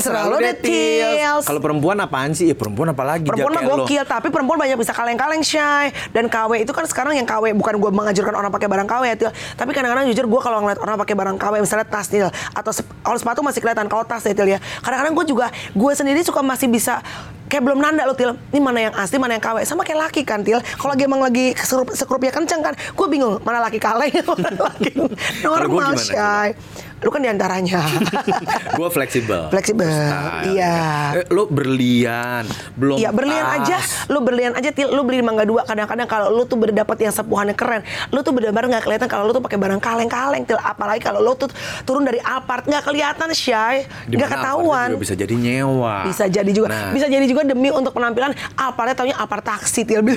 Selalu 0.07 0.35
detil. 0.41 1.09
Kalau 1.39 1.59
perempuan 1.59 1.97
apaan 1.97 2.31
sih? 2.31 2.47
Ya 2.47 2.55
perempuan 2.55 2.89
apalagi 2.89 3.23
Perempuan 3.23 3.51
mah 3.51 3.61
kayak 3.61 3.71
lo. 3.71 3.83
gokil, 3.83 4.03
tapi 4.03 4.27
perempuan 4.27 4.57
banyak 4.57 4.75
bisa 4.75 4.91
kaleng-kaleng 4.91 5.41
shy. 5.41 5.85
Dan 6.09 6.27
KW 6.27 6.61
itu 6.61 6.71
kan 6.71 6.83
sekarang 6.83 7.13
yang 7.13 7.23
KW 7.23 7.51
bukan 7.53 7.75
gue 7.77 7.91
mengajarkan 7.91 8.33
orang 8.33 8.49
pakai 8.49 8.67
barang 8.67 8.85
KW 8.85 9.03
ya, 9.05 9.15
Til. 9.17 9.29
Tapi 9.53 9.69
kadang-kadang 9.71 10.07
jujur 10.07 10.25
gue 10.25 10.41
kalau 10.41 10.57
ngeliat 10.59 10.79
orang 10.79 10.95
pakai 10.97 11.15
barang 11.15 11.35
KW 11.35 11.53
misalnya 11.59 11.85
tas 11.85 12.07
Til 12.07 12.25
atau 12.51 12.71
sep- 12.71 12.93
kalau 12.99 13.17
sepatu 13.17 13.39
masih 13.41 13.59
kelihatan 13.59 13.85
kalau 13.85 14.01
tas 14.01 14.21
ya 14.21 14.31
Til 14.31 14.47
ya. 14.47 14.59
Kadang-kadang 14.79 15.13
gue 15.13 15.25
juga 15.27 15.45
gue 15.69 15.91
sendiri 15.91 16.21
suka 16.21 16.39
masih 16.39 16.67
bisa 16.67 17.03
kayak 17.45 17.63
belum 17.63 17.77
nanda 17.77 18.03
lo 18.03 18.11
Til. 18.11 18.35
Ini 18.49 18.59
mana 18.59 18.79
yang 18.81 18.93
asli, 18.93 19.15
mana 19.15 19.35
yang 19.35 19.43
KW. 19.43 19.63
Sama 19.63 19.81
kayak 19.81 19.99
laki 20.05 20.21
kan 20.21 20.41
Til. 20.41 20.59
Kalau 20.59 20.91
lagi 20.91 21.03
emang 21.03 21.19
lagi 21.19 21.51
sekrup 21.53 21.91
sekrupnya 21.91 22.29
kenceng 22.29 22.61
kan, 22.61 22.73
gue 22.73 23.07
bingung 23.07 23.39
mana 23.41 23.59
laki 23.61 23.77
kaleng, 23.77 24.11
mana 24.33 24.59
laki 24.65 24.91
normal 25.41 25.95
shy. 25.95 26.55
Lu 26.97 27.13
kan 27.13 27.21
di 27.21 27.29
antaranya. 27.29 27.85
Gue 28.77 28.89
fleksibel. 28.89 29.53
Fleksibel, 29.53 29.85
Style, 29.85 30.57
iya. 30.57 31.13
ya. 31.13 31.21
Eh, 31.21 31.25
lo 31.29 31.45
berlian, 31.45 32.41
belum 32.73 32.97
Iya 32.97 33.13
berlian 33.13 33.45
tas. 33.45 33.57
aja, 33.61 33.77
lu 34.09 34.19
berlian 34.25 34.53
aja, 34.57 34.69
til, 34.73 34.89
lu 34.89 35.05
beli 35.05 35.21
mangga 35.21 35.45
dua. 35.45 35.61
Kadang-kadang 35.61 36.09
kalau 36.09 36.33
lu 36.33 36.49
tuh 36.49 36.57
berdapat 36.57 36.97
yang 36.97 37.13
sepuhannya 37.13 37.53
keren, 37.53 37.85
lu 38.09 38.25
tuh 38.25 38.33
benar-benar 38.33 38.77
nggak 38.77 38.83
kelihatan 38.89 39.07
kalau 39.07 39.29
lu 39.29 39.33
tuh 39.37 39.43
pakai 39.45 39.61
barang 39.61 39.77
kaleng-kaleng, 39.77 40.43
til. 40.49 40.57
Apalagi 40.57 41.01
kalau 41.05 41.21
lu 41.21 41.37
tuh 41.37 41.53
turun 41.85 42.01
dari 42.01 42.17
Alphard 42.17 42.65
nggak 42.65 42.83
kelihatan 42.83 43.29
shy, 43.29 43.85
nggak 44.09 44.29
ketahuan. 44.33 44.97
Juga 44.97 45.01
bisa 45.05 45.13
jadi 45.13 45.35
nyewa. 45.37 45.95
Bisa 46.09 46.25
jadi 46.25 46.49
juga, 46.49 46.67
Nah, 46.73 46.91
bisa 46.91 47.05
jadi 47.05 47.25
juga 47.29 47.45
demi 47.45 47.69
untuk 47.69 47.93
penampilan 47.93 48.33
Alphardnya 48.57 48.95
taunya 48.97 49.15
Alphard 49.21 49.45
taksi, 49.45 49.85
til. 49.85 50.01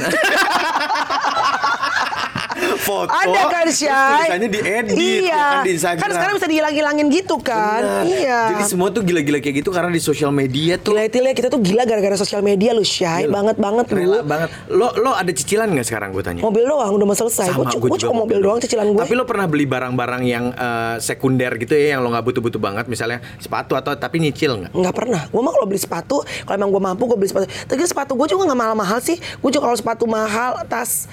foto. 2.90 3.10
Ada 3.14 3.42
kan 3.46 3.66
Shay? 3.70 3.88
tulisannya 3.90 4.48
diedit 4.50 4.96
Iya. 4.98 5.44
di 5.62 5.70
Instagram. 5.78 6.02
Kan 6.02 6.10
sekarang 6.10 6.34
bisa 6.36 6.48
dihilang-hilangin 6.50 7.06
gitu 7.08 7.36
kan. 7.38 7.82
Benar. 7.82 8.04
Iya. 8.04 8.40
Jadi 8.54 8.62
semua 8.66 8.88
tuh 8.90 9.02
gila-gila 9.06 9.38
kayak 9.38 9.56
gitu 9.62 9.70
karena 9.70 9.90
di 9.94 10.02
sosial 10.02 10.34
media 10.34 10.74
tuh 10.76 10.92
Gila 10.92 11.06
ya 11.06 11.34
kita 11.34 11.48
tuh 11.48 11.60
gila 11.62 11.82
gara-gara 11.86 12.16
sosial 12.18 12.42
media 12.42 12.74
lu 12.74 12.82
Shay. 12.82 13.24
Gila. 13.26 13.32
Banget 13.32 13.56
banget 13.56 13.86
lu. 13.90 13.96
rela 13.96 14.18
banget. 14.26 14.48
Lo 14.66 14.90
lo 14.98 15.14
ada 15.14 15.30
cicilan 15.30 15.70
nggak 15.70 15.86
sekarang 15.86 16.10
gue 16.10 16.22
tanya? 16.24 16.42
Mobil 16.42 16.64
doang 16.66 16.90
udah 16.90 17.06
mau 17.06 17.16
selesai. 17.16 17.46
Gue 17.50 17.64
Sama, 17.66 17.70
gua 17.78 17.88
juga 17.92 17.98
cuma 18.02 18.14
mobil 18.26 18.38
doang 18.42 18.58
cicilan 18.58 18.86
gue. 18.90 19.02
Tapi 19.06 19.14
lo 19.14 19.24
pernah 19.24 19.46
beli 19.46 19.64
barang-barang 19.64 20.22
yang 20.26 20.44
eh, 20.50 20.96
sekunder 20.98 21.54
gitu 21.60 21.72
ya 21.76 21.96
yang 21.96 22.00
lo 22.02 22.10
nggak 22.10 22.24
butuh-butuh 22.26 22.60
banget 22.60 22.84
misalnya 22.90 23.22
sepatu 23.38 23.78
atau 23.78 23.94
tapi 23.94 24.18
nyicil 24.18 24.66
nggak? 24.66 24.72
Nggak 24.74 24.94
pernah. 24.96 25.22
Gue 25.30 25.42
mah 25.44 25.52
kalau 25.54 25.66
beli 25.68 25.80
sepatu, 25.80 26.16
kalau 26.44 26.56
emang 26.56 26.70
gue 26.72 26.82
mampu 26.82 27.02
gue 27.06 27.18
beli 27.20 27.30
sepatu. 27.30 27.46
Tapi 27.46 27.80
sepatu 27.86 28.12
gue 28.16 28.26
juga 28.26 28.42
nggak 28.50 28.60
mahal-mahal 28.60 28.98
sih. 28.98 29.16
Gue 29.38 29.50
juga 29.52 29.70
kalau 29.70 29.78
sepatu 29.78 30.04
mahal, 30.08 30.64
tas 30.66 31.06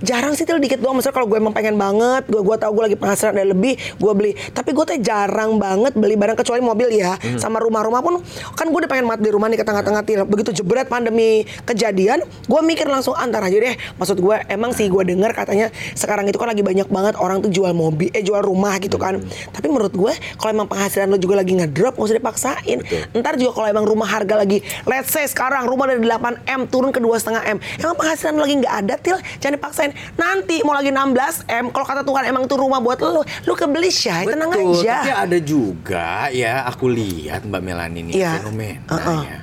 jarang 0.00 0.32
sih 0.36 0.44
til 0.48 0.58
dikit 0.60 0.80
doang. 0.80 0.98
Misalnya 0.98 1.16
kalau 1.16 1.28
gue 1.28 1.38
emang 1.40 1.54
pengen 1.54 1.76
banget, 1.76 2.26
gue 2.28 2.40
gue 2.40 2.56
tahu 2.56 2.70
gue 2.76 2.84
lagi 2.92 2.96
penghasilan 2.96 3.32
ada 3.36 3.46
lebih, 3.52 3.74
gue 3.76 4.12
beli. 4.16 4.32
Tapi 4.52 4.70
gue 4.72 4.84
tuh 4.84 4.98
jarang 5.00 5.60
banget 5.60 5.92
beli 5.96 6.16
barang 6.16 6.36
kecuali 6.36 6.60
mobil 6.64 6.88
ya. 7.00 7.16
Sama 7.36 7.60
rumah-rumah 7.60 8.00
pun 8.00 8.14
kan 8.56 8.66
gue 8.68 8.78
udah 8.84 8.90
pengen 8.90 9.06
mat 9.08 9.20
di 9.20 9.30
rumah 9.32 9.48
nih 9.48 9.60
ke 9.60 9.66
tengah-tengah 9.66 10.02
til. 10.04 10.20
Begitu 10.24 10.62
jebret 10.62 10.88
pandemi 10.88 11.44
kejadian, 11.64 12.24
gue 12.24 12.60
mikir 12.64 12.88
langsung 12.88 13.14
antar 13.16 13.44
aja 13.46 13.56
deh. 13.56 13.74
Maksud 14.00 14.18
gue 14.20 14.36
emang 14.48 14.72
sih 14.72 14.88
gue 14.88 15.02
dengar 15.04 15.32
katanya 15.36 15.72
sekarang 15.94 16.26
itu 16.28 16.36
kan 16.40 16.48
lagi 16.50 16.64
banyak 16.64 16.88
banget 16.88 17.14
orang 17.20 17.44
tuh 17.44 17.50
jual 17.52 17.72
mobil, 17.76 18.08
eh 18.12 18.24
jual 18.24 18.40
rumah 18.40 18.76
gitu 18.80 18.96
kan. 18.96 19.20
Tapi 19.52 19.66
menurut 19.68 19.92
gue 19.92 20.12
kalau 20.40 20.50
emang 20.50 20.68
penghasilan 20.68 21.12
lo 21.12 21.18
juga 21.20 21.40
lagi 21.40 21.52
ngedrop, 21.56 21.96
nggak 21.96 22.08
usah 22.08 22.18
dipaksain. 22.18 22.78
Ntar 23.12 23.36
juga 23.36 23.60
kalau 23.60 23.68
emang 23.68 23.84
rumah 23.84 24.08
harga 24.08 24.34
lagi, 24.40 24.64
let's 24.88 25.12
say 25.12 25.24
sekarang 25.28 25.68
rumah 25.68 25.90
dari 25.90 26.02
8 26.02 26.48
m 26.48 26.60
turun 26.66 26.90
ke 26.90 26.98
2,5 26.98 27.36
m, 27.44 27.58
emang 27.60 27.94
penghasilan 27.96 28.32
lo 28.36 28.42
lagi 28.48 28.56
nggak 28.64 28.74
ada 28.86 28.94
til, 28.98 29.16
jangan 29.38 29.54
dipaksain. 29.60 29.89
Nanti 30.14 30.62
mau 30.62 30.72
lagi 30.72 30.88
16 30.88 31.46
m, 31.46 31.64
kalau 31.68 31.84
kata 31.84 32.02
Tuhan 32.02 32.24
emang 32.24 32.44
itu 32.44 32.54
rumah 32.54 32.78
buat 32.78 32.98
lo, 32.98 33.20
lo 33.22 33.52
kebeli 33.54 33.88
shy, 33.88 34.24
tenang 34.24 34.48
Betul, 34.48 34.80
aja. 34.80 34.96
tapi 34.98 35.10
ada 35.12 35.38
juga 35.38 36.08
ya 36.28 36.64
aku 36.64 36.86
lihat 36.86 37.42
Mbak 37.42 37.60
Melani 37.60 37.98
ini 38.02 38.12
Iya. 38.12 38.38
fenomena 38.38 38.88
Uh-uh. 38.88 39.22
ya. 39.22 39.38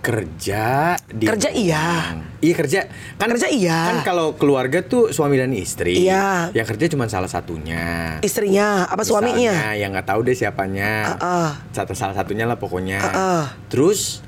Kerja 0.00 0.66
di 1.08 1.24
Kerja 1.24 1.48
iya. 1.48 2.12
Iya 2.38 2.54
kerja. 2.54 2.80
Kan 3.16 3.32
Kerja 3.32 3.48
iya. 3.48 3.88
Kan 3.88 3.96
kalau 4.04 4.36
keluarga 4.36 4.84
tuh 4.84 5.08
suami 5.08 5.40
dan 5.40 5.48
istri. 5.56 5.96
Iya. 5.96 6.52
Yang 6.52 6.76
kerja 6.76 6.92
cuma 6.92 7.08
salah 7.08 7.24
satunya. 7.26 8.20
Istrinya 8.20 8.84
apa 8.84 9.00
suaminya? 9.00 9.48
Misalnya, 9.48 9.72
yang 9.74 9.90
nggak 9.96 10.04
tahu 10.04 10.20
deh 10.22 10.36
siapanya. 10.36 11.16
Uh-uh. 11.16 11.48
Satu 11.72 11.96
salah 11.96 12.12
satunya 12.12 12.44
lah 12.44 12.60
pokoknya. 12.60 13.00
Uh-uh. 13.00 13.44
Terus 13.72 14.20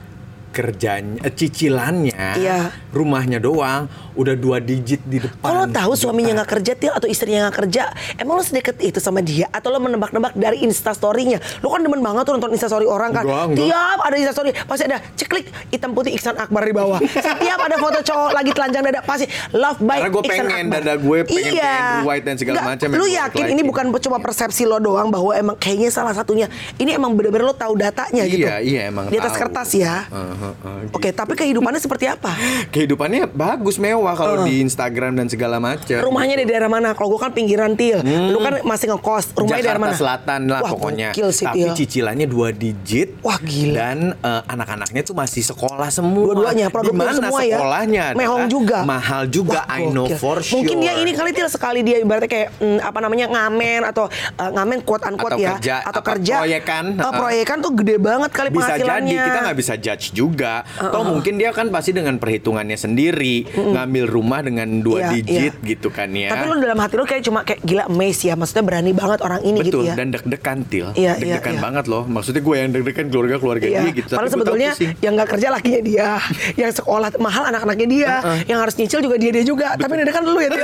kerjanya 0.49 1.21
eh, 1.21 1.33
cicilannya 1.37 2.40
Iya. 2.40 2.73
rumahnya 2.88 3.37
doang 3.37 3.93
udah 4.16 4.35
dua 4.35 4.56
digit 4.58 5.04
di 5.04 5.20
depan. 5.20 5.44
Kalau 5.44 5.64
tahu 5.68 5.92
Juta. 5.92 6.02
suaminya 6.08 6.32
nggak 6.42 6.50
kerja 6.58 6.73
til 6.75 6.92
atau 6.92 7.06
istrinya 7.06 7.49
nggak 7.49 7.56
kerja, 7.64 7.82
emang 8.16 8.40
lo 8.40 8.44
sedekat 8.44 8.80
itu 8.80 8.99
sama 8.99 9.20
dia 9.20 9.46
atau 9.52 9.68
lo 9.70 9.78
menebak-nebak 9.78 10.32
dari 10.35 10.64
instastorynya? 10.64 11.38
Lo 11.61 11.68
kan 11.70 11.85
demen 11.85 12.00
banget 12.00 12.25
tuh 12.25 12.32
nonton 12.35 12.50
instastory 12.56 12.88
orang 12.88 13.12
kan. 13.12 13.25
Enggak, 13.28 13.44
enggak. 13.52 13.58
Tiap 13.68 13.99
ada 14.00 14.16
instastory 14.16 14.50
pasti 14.64 14.82
ada 14.88 14.99
ceklik 15.14 15.46
hitam 15.68 15.92
putih 15.92 16.16
Iksan 16.16 16.37
Akbar 16.40 16.64
di 16.64 16.75
bawah. 16.75 16.99
Setiap 17.26 17.58
ada 17.61 17.76
foto 17.76 17.99
cowok 18.00 18.30
lagi 18.32 18.50
telanjang 18.56 18.82
dada 18.88 19.00
pasti 19.04 19.26
love 19.52 19.80
by 19.85 20.00
Karena 20.00 20.11
gue 20.11 20.23
Iksan 20.25 20.44
pengen 20.49 20.66
Akbar. 20.66 20.80
dada 20.80 20.94
gue 20.96 21.18
pengen 21.28 21.52
iya. 21.52 21.75
Andrew 21.76 22.08
White 22.08 22.25
dan 22.25 22.35
segala 22.40 22.58
macam 22.64 22.88
gue 22.96 23.11
yakin 23.12 23.44
ini 23.52 23.62
bukan 23.62 23.85
cuma 23.96 24.18
persepsi 24.23 24.62
lo 24.68 24.78
doang 24.78 25.11
bahwa 25.11 25.35
emang 25.35 25.56
kayaknya 25.58 25.90
salah 25.90 26.14
satunya 26.14 26.46
ini 26.78 26.94
emang 26.94 27.12
bener-bener 27.18 27.50
lo 27.50 27.56
tahu 27.56 27.75
datanya 27.75 28.23
gitu. 28.28 28.46
Iya, 28.46 28.62
iya, 28.62 28.80
emang 28.88 29.11
Di 29.11 29.18
atas 29.18 29.35
tahu. 29.35 29.42
kertas 29.49 29.68
ya. 29.75 30.06
Uh, 30.06 30.16
uh, 30.16 30.44
uh, 30.62 30.76
gitu. 30.87 30.94
Oke, 30.94 31.08
tapi 31.11 31.32
kehidupannya 31.35 31.80
seperti 31.82 32.06
apa? 32.06 32.32
Kehidupannya 32.70 33.26
bagus 33.35 33.76
mewah 33.82 34.06
kalau 34.13 34.35
Uh. 34.37 34.45
di 34.45 34.61
Instagram 34.61 35.17
dan 35.17 35.27
segala 35.27 35.57
macam. 35.57 35.97
Rumahnya 35.99 36.37
di 36.37 36.45
daerah 36.45 36.69
mana? 36.69 36.93
Kalau 36.93 37.09
gue 37.09 37.19
kan 37.19 37.33
pinggiran 37.33 37.73
til. 37.73 37.99
Lu 38.05 38.39
kan 38.39 38.61
masih 38.63 38.93
ngekos. 38.93 39.33
Rumahnya 39.33 39.49
Jakarta 39.49 39.65
daerah 39.65 39.81
mana? 39.81 39.95
Selatan 39.97 40.41
lah 40.47 40.61
Wah, 40.61 40.71
pokoknya. 40.71 41.09
gokil 41.11 41.29
sih, 41.33 41.47
Tapi 41.47 41.59
Til. 41.59 41.73
cicilannya 41.75 42.27
dua 42.27 42.49
digit. 42.53 43.17
Wah, 43.21 43.41
gila. 43.41 43.75
Dan 43.75 43.99
eh, 44.13 44.43
anak-anaknya 44.47 45.03
tuh 45.03 45.15
masih 45.15 45.43
sekolah 45.43 45.89
semua. 45.89 46.31
Dua-duanya, 46.31 46.69
Di 46.69 46.73
produk 46.73 46.93
semua 47.11 47.41
ya. 47.41 47.57
sekolahnya? 47.57 48.05
adalah 48.07 48.21
Mehong 48.21 48.45
juga. 48.47 48.79
Mahal 48.85 49.23
juga. 49.27 49.65
Wah, 49.65 49.67
I 49.73 49.89
know 49.89 50.05
gokil. 50.05 50.19
for 50.21 50.37
sure. 50.39 50.61
Mungkin 50.61 50.77
dia 50.79 50.93
ini 50.97 51.11
kali 51.11 51.31
til 51.33 51.49
sekali 51.49 51.81
dia 51.81 51.97
ibaratnya 51.97 52.29
kayak 52.29 52.49
mm, 52.59 52.79
apa 52.79 52.99
namanya 53.01 53.27
ngamen 53.27 53.81
atau 53.87 54.05
uh, 54.11 54.51
ngamen 54.53 54.85
quote 54.85 55.05
unquote 55.07 55.33
Atau 55.33 55.41
ya 55.41 55.51
kerja, 55.57 55.75
atau 55.81 56.01
apa, 56.01 56.11
kerja 56.13 56.35
proyekan. 56.37 56.85
Uh-uh. 56.93 57.15
proyekan 57.17 57.57
tuh 57.59 57.73
gede 57.73 57.97
banget 57.97 58.31
kali 58.31 58.49
bisa 58.51 58.77
penghasilannya. 58.77 59.09
jadi 59.09 59.21
kita 59.25 59.39
nggak 59.41 59.57
bisa 59.57 59.75
judge 59.77 60.05
juga. 60.13 60.55
Toh 60.77 61.03
mungkin 61.03 61.35
dia 61.37 61.51
kan 61.51 61.71
pasti 61.71 61.91
dengan 61.91 62.17
perhitungannya 62.17 62.77
sendiri 62.77 63.37
ngambil 63.49 63.96
rumah 64.05 64.43
dengan 64.43 64.69
dua 64.81 64.99
Iya, 64.99 65.11
digit 65.17 65.55
iya. 65.55 65.69
gitu 65.73 65.88
kan 65.88 66.11
ya. 66.11 66.29
Tapi 66.29 66.45
lu 66.50 66.59
dalam 66.59 66.76
hati 66.76 66.95
lu 66.95 67.05
kayak 67.05 67.23
cuma 67.23 67.41
kayak 67.41 67.61
gila 67.62 67.85
amazed 67.87 68.23
ya, 68.23 68.35
maksudnya 68.35 68.65
berani 68.65 68.91
banget 68.91 69.21
orang 69.21 69.41
ini 69.41 69.59
Betul 69.62 69.67
gitu 69.67 69.79
ya. 69.87 69.95
dan 69.95 70.07
deg-degan 70.11 70.59
til, 70.67 70.87
Iya, 70.93 71.17
iya, 71.17 71.38
deg-degan 71.38 71.55
iya. 71.55 71.62
banget 71.62 71.85
loh. 71.87 72.03
Maksudnya 72.05 72.43
gue 72.43 72.55
yang 72.57 72.71
deg-degan 72.71 73.07
keluarga 73.09 73.37
keluarga 73.38 73.67
Iya. 73.67 73.81
dia 73.81 73.91
gitu. 73.95 74.09
Padahal 74.11 74.21
Tapi 74.21 74.35
sebetulnya 74.35 74.71
yang 74.99 75.12
nggak 75.15 75.29
kerja 75.31 75.49
lakinya 75.49 75.81
dia, 75.81 76.09
yang 76.61 76.71
sekolah 76.71 77.09
mahal 77.17 77.43
anak-anaknya 77.47 77.87
dia, 77.87 78.12
yang 78.45 78.59
harus 78.59 78.75
nyicil 78.75 79.00
juga 79.00 79.17
dia 79.17 79.31
dia 79.31 79.45
juga. 79.45 79.79
Tapi 79.79 79.93
ini 79.97 80.11
kan 80.11 80.23
lu 80.26 80.37
ya. 80.37 80.50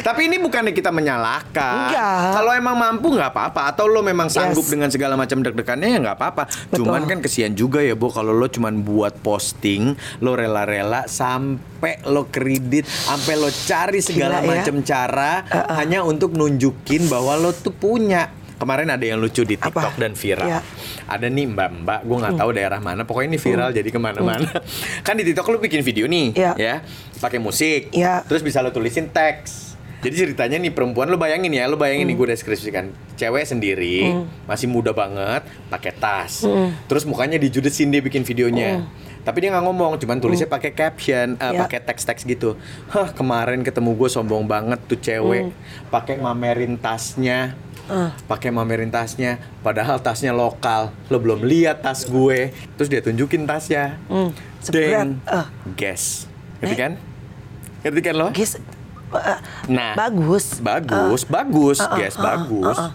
Tapi 0.00 0.20
ini 0.24 0.36
bukannya 0.36 0.72
kita 0.72 0.88
menyalahkan. 0.88 1.92
Enggak. 1.92 2.32
Kalau 2.32 2.52
emang 2.52 2.72
mampu 2.74 3.12
nggak 3.12 3.28
apa-apa. 3.28 3.60
Atau 3.68 3.84
lo 3.86 4.00
memang 4.00 4.26
sanggup 4.26 4.64
Yes. 4.64 4.72
dengan 4.72 4.88
segala 4.88 5.14
macam 5.14 5.38
deg-degannya 5.38 5.88
ya 5.88 5.98
nggak 6.00 6.16
apa-apa. 6.16 6.42
Cuman 6.72 7.04
kan 7.04 7.20
kesian 7.20 7.52
juga 7.52 7.78
ya, 7.78 7.92
Bo. 7.92 8.08
Kalau 8.08 8.32
lo 8.32 8.46
cuman 8.46 8.80
buat 8.80 9.20
posting, 9.20 9.92
lo 10.18 10.32
rela-rela 10.32 11.04
sampai 11.04 12.00
lo 12.04 12.24
kredit, 12.26 12.86
sampai 12.86 13.34
lo 13.34 13.50
cari 13.50 14.00
segala 14.00 14.40
ya. 14.40 14.48
macam 14.48 14.80
cara 14.80 15.44
hanya 15.74 16.00
untuk 16.00 16.32
nunjukin 16.32 17.06
bahwa 17.06 17.36
lo 17.36 17.52
tuh 17.52 17.70
punya. 17.70 18.32
Kemarin 18.52 18.94
ada 18.94 19.02
yang 19.02 19.18
lucu 19.18 19.42
di 19.42 19.58
Apa? 19.58 19.66
TikTok 19.66 19.94
dan 19.98 20.14
viral. 20.14 20.46
Iya. 20.46 20.60
Ada 21.10 21.26
nih 21.26 21.50
mbak-mbak, 21.50 22.06
gue 22.06 22.16
nggak 22.16 22.34
tahu 22.38 22.50
daerah 22.54 22.78
mana. 22.78 23.02
Pokoknya 23.02 23.34
ini 23.34 23.40
viral 23.42 23.74
jadi 23.74 23.90
ke 23.90 23.98
mana-mana. 23.98 24.46
kan 25.06 25.18
di 25.18 25.26
TikTok 25.26 25.50
lo 25.50 25.58
bikin 25.58 25.82
video 25.82 26.06
nih, 26.06 26.30
Iya. 26.30 26.52
ya, 26.54 26.74
pakai 27.18 27.42
musik. 27.42 27.90
Iya. 27.90 28.22
Terus 28.22 28.38
bisa 28.38 28.62
lo 28.62 28.70
tulisin 28.70 29.10
teks. 29.10 29.71
Jadi 30.02 30.14
ceritanya 30.18 30.58
nih 30.58 30.68
perempuan 30.68 31.06
lo 31.06 31.14
bayangin 31.14 31.48
ya, 31.48 31.64
lo 31.64 31.78
bayangin 31.78 32.10
nih 32.10 32.16
gue 32.16 32.26
deskripsikan 32.28 32.90
cewek 33.14 33.46
sendiri 33.46 34.10
masih 34.44 34.66
muda 34.66 34.90
banget, 34.90 35.46
pakai 35.70 35.94
tas, 35.94 36.42
terus 36.84 37.06
mukanya 37.06 37.38
dijudesin 37.38 37.86
dia 37.86 37.98
bikin 37.98 38.22
videonya. 38.22 38.82
Tapi 39.22 39.38
dia 39.38 39.54
nggak 39.54 39.62
ngomong, 39.62 40.02
cuman 40.02 40.18
tulisnya 40.18 40.50
pakai 40.50 40.74
caption, 40.74 41.38
eh, 41.38 41.54
Ya. 41.54 41.62
pakai 41.62 41.78
teks-teks 41.78 42.26
gitu. 42.26 42.58
Hah 42.90 43.14
kemarin 43.14 43.62
ketemu 43.62 43.94
gue 43.94 44.10
sombong 44.10 44.42
banget 44.42 44.82
tuh 44.84 44.98
cewek, 44.98 45.54
pakai 45.86 46.18
mamerin 46.18 46.74
tasnya, 46.74 47.54
pakai 48.26 48.50
mamerin 48.50 48.90
tasnya, 48.90 49.38
padahal 49.62 50.02
tasnya 50.02 50.34
lokal. 50.34 50.90
Lo 51.06 51.22
belum 51.22 51.46
lihat 51.46 51.78
tas 51.78 52.02
gue, 52.02 52.50
terus 52.74 52.90
dia 52.90 52.98
tunjukin 52.98 53.46
tasnya. 53.46 54.02
Seberat, 54.58 55.06
Deng, 55.06 55.22
eh. 55.22 55.46
guess, 55.78 56.26
ngerti 56.58 56.74
Eh? 56.74 56.78
kan? 56.82 56.92
Ngerti 57.86 58.00
kan 58.02 58.14
lo? 58.18 58.26
Guys, 58.34 58.58
Nah, 59.68 59.92
bagus. 59.94 60.58
bagus, 60.58 61.22
bagus, 61.24 61.78
uh, 61.78 61.86
uh, 61.86 61.96
guys, 61.96 62.14
uh, 62.14 62.18
uh, 62.18 62.24
bagus. 62.24 62.76
uh, 62.76 62.84
uh. 62.88 62.92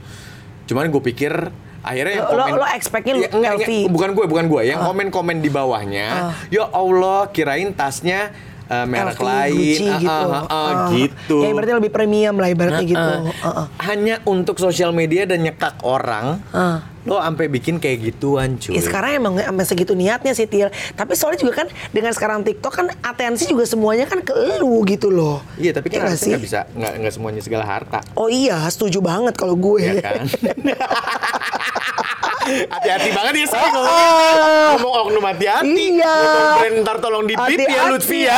Cuman 0.65 0.89
gue 0.89 1.01
pikir 1.03 1.33
akhirnya 1.79 2.13
yang 2.17 2.27
Lo- 2.27 2.36
lo- 2.36 2.43
komen 2.43 2.59
lo 2.59 2.67
expect-nya 2.69 3.13
Ya, 3.15 3.29
enggak, 3.31 3.51
enggak, 3.55 3.88
bukan 3.88 4.09
gue, 4.12 4.25
bukan 4.27 4.45
gue. 4.47 4.62
Yang 4.67 4.79
komen-komen 4.83 5.38
di 5.39 5.50
bawahnya, 5.50 6.07
ya 6.50 6.67
Allah, 6.67 7.31
kirain 7.31 7.71
tasnya 7.71 8.36
eh, 8.67 8.86
merek 8.86 9.15
LV, 9.15 9.24
lain, 9.24 9.53
Gucci 9.53 9.86
Ah, 9.86 9.97
gitu. 9.97 10.27
ah, 10.27 10.38
ah, 10.38 10.45
ah, 10.45 10.67
Ah. 10.67 10.88
gitu. 10.91 11.38
Ya 11.39 11.50
berarti 11.50 11.74
lebih 11.74 11.89
premium 11.89 12.36
lah 12.36 12.47
ibaratnya 12.47 12.86
gitu. 12.86 13.12
Ah, 13.15 13.31
Ah, 13.39 13.47
ah. 13.47 13.67
Hanya 13.83 14.19
untuk 14.24 14.57
sosial 14.57 14.91
media 14.91 15.24
dan 15.24 15.41
nyekak 15.41 15.79
orang, 15.81 16.39
Ah. 16.50 16.83
lo 17.01 17.17
sampai 17.17 17.47
bikin 17.47 17.77
kayak 17.77 18.03
gituan, 18.05 18.55
cuy. 18.57 18.75
Ya 18.75 18.81
sekarang 18.81 19.12
emang 19.15 19.33
emang 19.38 19.63
segitu 19.63 19.91
niatnya 19.93 20.31
sih 20.31 20.43
Til. 20.43 20.67
Tapi 20.91 21.13
soalnya 21.13 21.39
juga 21.39 21.53
kan 21.57 21.67
dengan 21.89 22.12
sekarang 22.12 22.43
TikTok 22.43 22.74
kan 22.74 22.88
atensi 23.01 23.47
juga 23.47 23.63
semuanya 23.63 24.03
kan 24.03 24.19
ke 24.19 24.36
lu 24.59 24.83
gitu 24.83 25.07
loh. 25.07 25.39
Iya, 25.55 25.71
tapi 25.71 25.88
kan 25.88 26.03
Ya 26.03 26.12
nggak 26.12 26.19
nggak 26.19 26.43
bisa, 26.43 26.59
nggak 26.69 26.93
nggak 27.00 27.13
semuanya 27.13 27.39
segala 27.39 27.63
harta. 27.63 28.03
Oh 28.13 28.27
iya, 28.27 28.59
setuju 28.67 29.00
banget 29.00 29.33
kalau 29.33 29.55
gue. 29.55 29.88
ya 29.88 30.03
kan? 30.03 30.27
hati-hati 32.68 33.10
banget 33.12 33.34
ya 33.38 33.48
saya 33.48 33.68
ngomong, 33.70 33.88
Ah. 33.88 34.68
ngomong 34.75 34.94
oknum 35.04 35.24
hati-hati. 35.24 35.68
Iya. 35.94 36.16
Ngomong 36.16 36.51
brand 36.58 36.75
ntar 36.82 36.98
tolong 36.98 37.24
di 37.24 37.36
beat 37.36 37.62
ya. 37.62 37.84
Lutfi 37.88 38.20
ya. 38.24 38.38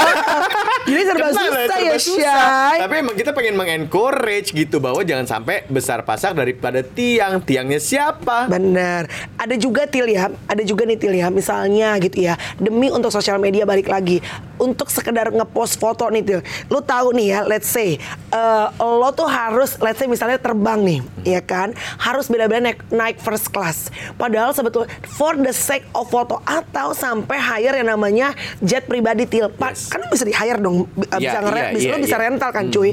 Jadi 0.84 1.02
serba 1.04 1.18
Kenal 1.22 1.34
susah 1.34 1.50
serba 1.52 1.78
ya, 1.80 1.98
susah. 1.98 2.40
Syai. 2.40 2.78
Tapi 2.82 2.94
emang 2.98 3.16
kita 3.16 3.32
pengen 3.32 3.56
mengencourage 3.56 4.50
gitu 4.50 4.78
bahwa 4.78 5.02
jangan 5.02 5.26
sampai 5.26 5.66
besar 5.68 6.02
pasak 6.02 6.34
daripada 6.34 6.82
tiang. 6.82 7.42
Tiangnya 7.42 7.78
siapa? 7.78 8.48
Bener. 8.48 9.06
Ada 9.36 9.56
juga 9.56 9.86
Til 9.86 10.06
ya, 10.08 10.30
ada 10.46 10.62
juga 10.62 10.84
nih 10.84 10.98
Til 10.98 11.14
ya, 11.14 11.28
misalnya 11.30 11.98
gitu 11.98 12.22
ya, 12.22 12.36
demi 12.56 12.90
untuk 12.90 13.10
sosial 13.10 13.38
media 13.38 13.64
balik 13.64 13.88
lagi, 13.88 14.22
untuk 14.60 14.88
sekedar 14.88 15.32
ngepost 15.32 15.76
foto 15.76 16.06
nih 16.08 16.22
Til. 16.22 16.40
Lu 16.68 16.80
tahu 16.80 17.12
nih 17.12 17.28
ya, 17.30 17.40
let's 17.42 17.66
say, 17.66 17.96
eh, 18.30 18.68
lo 18.78 19.10
tuh 19.10 19.26
harus, 19.26 19.80
let's 19.80 19.96
say 19.96 20.06
misalnya 20.06 20.36
terbang 20.36 20.80
nih, 20.80 21.00
ya 21.26 21.40
kan, 21.40 21.72
harus 21.98 22.28
beda-beda 22.28 22.62
naik, 22.62 22.80
naik 22.90 23.18
first 23.18 23.50
class. 23.50 23.88
Padahal 24.14 24.52
sebetulnya 24.52 24.92
for 25.08 25.34
the 25.34 25.50
sake 25.50 25.88
of 25.92 26.06
foto 26.06 26.44
atau 26.44 26.92
sampai 26.92 27.36
hire 27.36 27.76
yang 27.76 27.90
namanya 27.90 28.32
jet 28.60 28.84
pribadi 28.84 29.24
Til. 29.24 29.48
Yes. 29.50 29.88
Kan 29.88 30.04
bisa 30.08 30.24
di 30.24 30.32
hire 30.32 30.60
dong, 30.60 30.86
bi- 30.92 31.08
Iya, 31.10 31.18
bisa 31.18 31.40
ngeret, 31.42 31.64
iya, 31.64 31.74
bisa, 31.74 31.86
iya, 31.86 31.92
lo 31.92 31.98
bisa 32.00 32.16
iya. 32.16 32.24
rental 32.26 32.50
kan 32.50 32.66
cuy. 32.68 32.90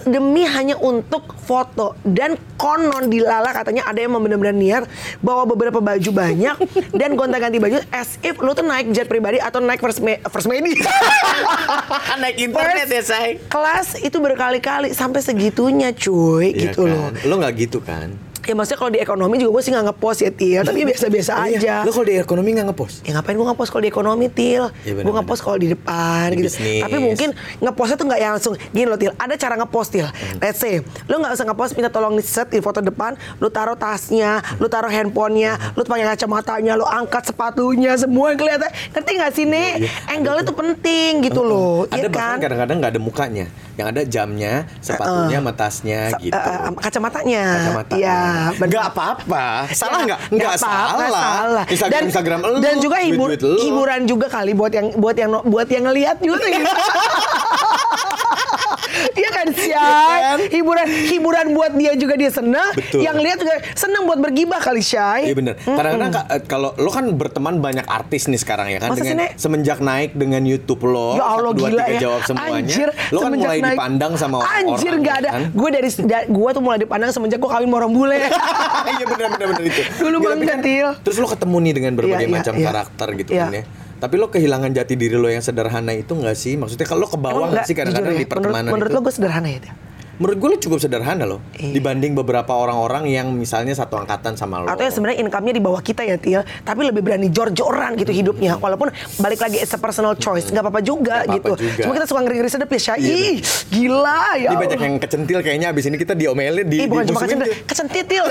Demi 0.00 0.40
hanya 0.40 0.78
untuk 0.78 1.36
foto 1.38 1.92
dan 2.00 2.38
konon 2.54 3.06
dilala 3.06 3.52
katanya 3.52 3.84
ada 3.84 3.98
yang 3.98 4.14
benar-benar 4.14 4.52
niat 4.52 4.82
bawa 5.18 5.44
beberapa 5.44 5.78
baju 5.78 6.10
banyak 6.10 6.56
dan 6.98 7.12
gonta-ganti 7.12 7.58
baju 7.58 7.82
as 7.90 8.16
if 8.22 8.38
lu 8.38 8.50
tuh 8.50 8.62
naik 8.62 8.88
jet 8.90 9.04
pribadi 9.04 9.36
atau 9.36 9.58
naik 9.58 9.78
first 9.78 10.00
ma- 10.00 10.22
first 10.28 10.46
medi. 10.46 10.74
Naik 12.22 12.36
internet 12.40 12.88
ya, 12.88 13.02
say. 13.02 13.28
Kelas 13.46 13.98
itu 13.98 14.18
berkali-kali 14.18 14.90
sampai 14.92 15.20
segitunya 15.22 15.90
cuy 15.92 16.50
Iya 16.52 16.70
gitu 16.70 16.86
kan? 16.86 17.14
loh. 17.14 17.28
Lo 17.28 17.34
nggak 17.38 17.54
gitu 17.56 17.78
kan? 17.80 18.27
Ya 18.48 18.56
maksudnya 18.56 18.78
kalau 18.78 18.88
di 18.88 18.96
ekonomi 18.98 19.36
juga 19.36 19.50
gue 19.52 19.62
sih 19.62 19.70
nggak 19.70 19.86
ngepost 19.86 20.18
ya 20.18 20.30
Til, 20.30 20.62
tapi 20.62 20.80
biasa-biasa 20.82 21.32
iya. 21.44 21.58
aja. 21.60 21.74
Lo 21.84 21.92
kalau 21.92 22.06
di 22.06 22.16
ekonomi 22.16 22.48
nggak 22.50 22.66
ngepost? 22.66 22.96
Ya 23.02 23.12
ngapain 23.12 23.36
gue 23.36 23.44
ngepost 23.46 23.68
kalau 23.68 23.82
di 23.82 23.90
ekonomi 23.90 24.26
Til 24.26 24.64
bener, 24.82 25.04
Gue 25.04 25.12
ngepost 25.14 25.40
kalau 25.42 25.56
di 25.56 25.68
depan 25.68 26.24
Di 26.26 26.36
gitu 26.38 26.48
bisnis. 26.48 26.80
Tapi 26.80 26.96
mungkin 26.98 27.28
ngepostnya 27.58 27.96
tuh 27.96 28.06
nggak 28.06 28.18
yang 28.18 28.32
langsung 28.32 28.54
Gini 28.66 28.86
loh 28.86 28.96
Til, 28.96 29.12
ada 29.12 29.34
cara 29.34 29.54
ngepost 29.54 29.90
Til 29.90 30.06
Hmm. 30.08 30.40
Let's 30.40 30.56
say, 30.56 30.80
lu 31.04 31.14
nggak 31.14 31.32
usah 31.32 31.44
ngepost 31.44 31.72
minta 31.74 31.90
tolong 31.90 32.14
di 32.14 32.22
set 32.22 32.48
di 32.48 32.58
foto 32.58 32.80
depan 32.80 33.12
Lu 33.36 33.48
taruh 33.48 33.76
tasnya, 33.76 34.40
lu 34.56 34.66
taruh 34.66 34.88
handphonenya 34.88 35.52
Hmm. 35.54 35.76
Lu 35.76 35.82
pakai 35.82 36.08
kacamatanya, 36.08 36.72
lu 36.74 36.84
angkat 36.84 37.28
sepatunya 37.28 37.92
Semua 37.94 38.30
yang 38.30 38.38
kelihatan 38.38 38.66
Ngerti 38.88 39.10
nggak 39.12 39.32
sih 39.32 39.44
Nek? 39.44 39.72
Angle-nya 40.08 40.42
tuh 40.42 40.56
penting 40.56 41.20
gitu 41.22 41.40
loh 41.40 41.84
Iya, 41.84 41.92
Ada 41.92 41.98
Iya 41.98 42.08
bahkan 42.08 42.28
kan? 42.30 42.38
kadang-kadang 42.40 42.76
nggak 42.78 42.90
ada 42.90 43.00
mukanya, 43.00 43.46
yang 43.74 43.86
ada 43.86 44.00
jamnya, 44.02 44.54
sepatunya, 44.78 45.36
sama 45.38 45.52
tasnya 45.52 46.00
Sa- 46.08 46.18
gitu. 46.18 46.32
eh, 46.34 46.58
kacamatanya 46.78 47.42
Kacamata. 47.50 47.94
Iya. 47.94 48.18
Nggak 48.58 48.84
apa-apa. 48.94 49.46
Salah 49.72 50.00
Ya, 50.02 50.06
nggak? 50.06 50.20
Nggak 50.34 50.52
apa-apa, 50.56 50.64
salah. 50.64 50.94
nggak 50.94 51.12
salah. 51.12 51.64
Instagram 51.68 51.98
dan, 51.98 52.08
Instagram 52.10 52.40
elu, 52.44 52.56
dan 52.62 52.74
juga 52.78 52.96
hibur, 53.02 53.28
hiburan 53.36 54.00
juga 54.06 54.26
kali 54.30 54.52
buat 54.54 54.72
yang 54.72 54.86
buat 54.96 55.16
yang 55.16 55.30
buat 55.46 55.68
yang 55.68 55.84
ngelihat 55.90 56.16
juga. 56.22 56.46
Iya 59.10 59.30
kan 59.32 59.46
Syai? 59.50 60.18
kan? 60.20 60.38
Hiburan 60.48 60.86
hiburan 61.06 61.46
buat 61.50 61.72
dia 61.72 61.92
juga 61.94 62.14
dia 62.14 62.28
senang. 62.28 62.70
Betul. 62.72 63.00
Yang 63.00 63.16
lihat 63.18 63.38
juga 63.38 63.54
senang 63.72 64.02
buat 64.04 64.18
bergibah 64.18 64.58
kali 64.58 64.80
Syai. 64.80 65.24
Iya 65.24 65.34
bener. 65.34 65.54
Kadang-kadang 65.58 66.10
ka- 66.10 66.26
eh, 66.28 66.42
kalau 66.44 66.70
lo 66.74 66.88
kan 66.88 67.04
berteman 67.10 67.58
banyak 67.58 67.84
artis 67.84 68.26
nih 68.26 68.36
sekarang 68.36 68.68
ya 68.68 68.78
kan 68.78 68.90
Masa 68.90 69.00
dengan 69.00 69.16
Nek? 69.20 69.30
semenjak 69.36 69.78
naik 69.78 70.10
dengan 70.12 70.42
YouTube 70.42 70.82
lo, 70.84 71.14
Ya 71.14 71.24
Allah 71.26 71.50
dua, 71.50 71.68
gila 71.68 71.82
tiga 71.82 71.84
ya. 71.88 72.00
jawab 72.00 72.20
semuanya, 72.24 72.54
Anjir, 72.56 72.88
lo 73.08 73.18
kan 73.18 73.30
mulai 73.32 73.58
naik- 73.58 73.74
dipandang 73.74 74.12
sama 74.14 74.34
orang-orang. 74.38 74.66
Anjir 74.68 74.92
nggak 74.94 75.14
ya 75.14 75.20
ada. 75.20 75.30
kan? 75.30 75.42
Gue 75.50 75.68
dari 75.70 75.88
da, 76.02 76.18
gue 76.24 76.50
tuh 76.50 76.62
mulai 76.62 76.78
dipandang 76.78 77.10
semenjak 77.10 77.38
gue 77.38 77.50
kawin 77.50 77.66
sama 77.66 77.76
orang 77.76 77.92
bule. 77.92 78.18
Iya 78.88 79.04
bener 79.06 79.28
bener 79.30 79.46
bener 79.50 79.64
itu. 79.66 79.82
Dulu 79.98 80.16
banget, 80.18 80.58
Til. 80.58 80.88
Terus 81.02 81.16
lo 81.18 81.28
ketemu 81.28 81.56
nih 81.60 81.72
dengan 81.72 81.92
berbagai 81.94 82.24
iya, 82.24 82.32
macam 82.32 82.54
iya. 82.54 82.66
karakter 82.66 83.08
gitu 83.16 83.30
Iya. 83.30 83.44
kan 83.44 83.52
ya. 83.52 83.64
Tapi 83.98 84.14
lo 84.14 84.30
kehilangan 84.30 84.70
jati 84.70 84.94
diri 84.94 85.18
lo 85.18 85.26
yang 85.26 85.42
sederhana 85.42 85.90
itu 85.90 86.14
nggak 86.14 86.36
sih? 86.38 86.54
Maksudnya 86.54 86.86
kalau 86.86 87.06
lo 87.06 87.08
ke 87.10 87.18
bawah 87.18 87.50
nggak 87.50 87.66
sih 87.66 87.74
kadang-kadang 87.74 88.14
jujur 88.14 88.22
di 88.22 88.26
ya, 88.26 88.30
pertemanan 88.30 88.70
menurut, 88.70 88.78
menurut 88.78 88.90
itu? 88.90 88.98
lo 88.98 89.00
gue 89.02 89.14
sederhana 89.14 89.48
ya? 89.50 89.60
Menurut 90.18 90.36
gue 90.36 90.48
lo 90.48 90.58
cukup 90.58 90.78
sederhana 90.78 91.22
loh 91.24 91.38
Iya. 91.54 91.70
dibanding 91.72 92.12
beberapa 92.12 92.50
orang-orang 92.50 93.06
yang 93.06 93.30
misalnya 93.30 93.70
satu 93.72 93.94
angkatan 93.96 94.34
sama 94.34 94.58
lo. 94.58 94.66
Atau 94.66 94.82
yang 94.82 94.90
sebenarnya 94.90 95.18
income-nya 95.22 95.52
di 95.52 95.60
bawah 95.60 95.78
kita 95.78 96.02
ya 96.02 96.14
Til 96.14 96.42
Tapi 96.42 96.80
lebih 96.84 97.00
berani 97.00 97.28
jor-joran 97.28 97.94
gitu 97.94 98.10
hidupnya 98.10 98.56
Walaupun 98.56 98.90
balik 99.16 99.38
lagi 99.38 99.56
it's 99.56 99.70
a 99.70 99.78
personal 99.78 100.14
choice 100.14 100.48
nggak 100.48 100.60
apa-apa 100.60 100.80
juga 100.80 101.22
Nggak 101.22 101.38
apa-apa 101.38 101.54
gitu 101.54 101.62
juga. 101.64 101.82
Cuma 101.82 101.92
kita 101.94 102.06
suka 102.06 102.20
ngeri-ngeri 102.20 102.50
sedep 102.50 102.68
ya 102.68 102.80
Syai 102.80 102.98
Iya, 102.98 103.14
Ih, 103.14 103.36
Gila 103.68 104.20
ya 104.36 104.48
Ini 104.48 104.56
banyak 104.56 104.80
yang 104.80 104.94
kecentil 104.98 105.38
kayaknya 105.38 105.66
abis 105.68 105.84
ini 105.86 105.96
kita 105.96 106.12
diomelin 106.12 106.66
di 106.66 106.76
Ih, 106.76 106.86
bukan 106.86 107.04
cuma 107.06 107.22
dimusuhin 107.22 107.38
kecentil, 107.38 107.46
tuh. 107.46 107.66
kecentitil. 107.66 108.24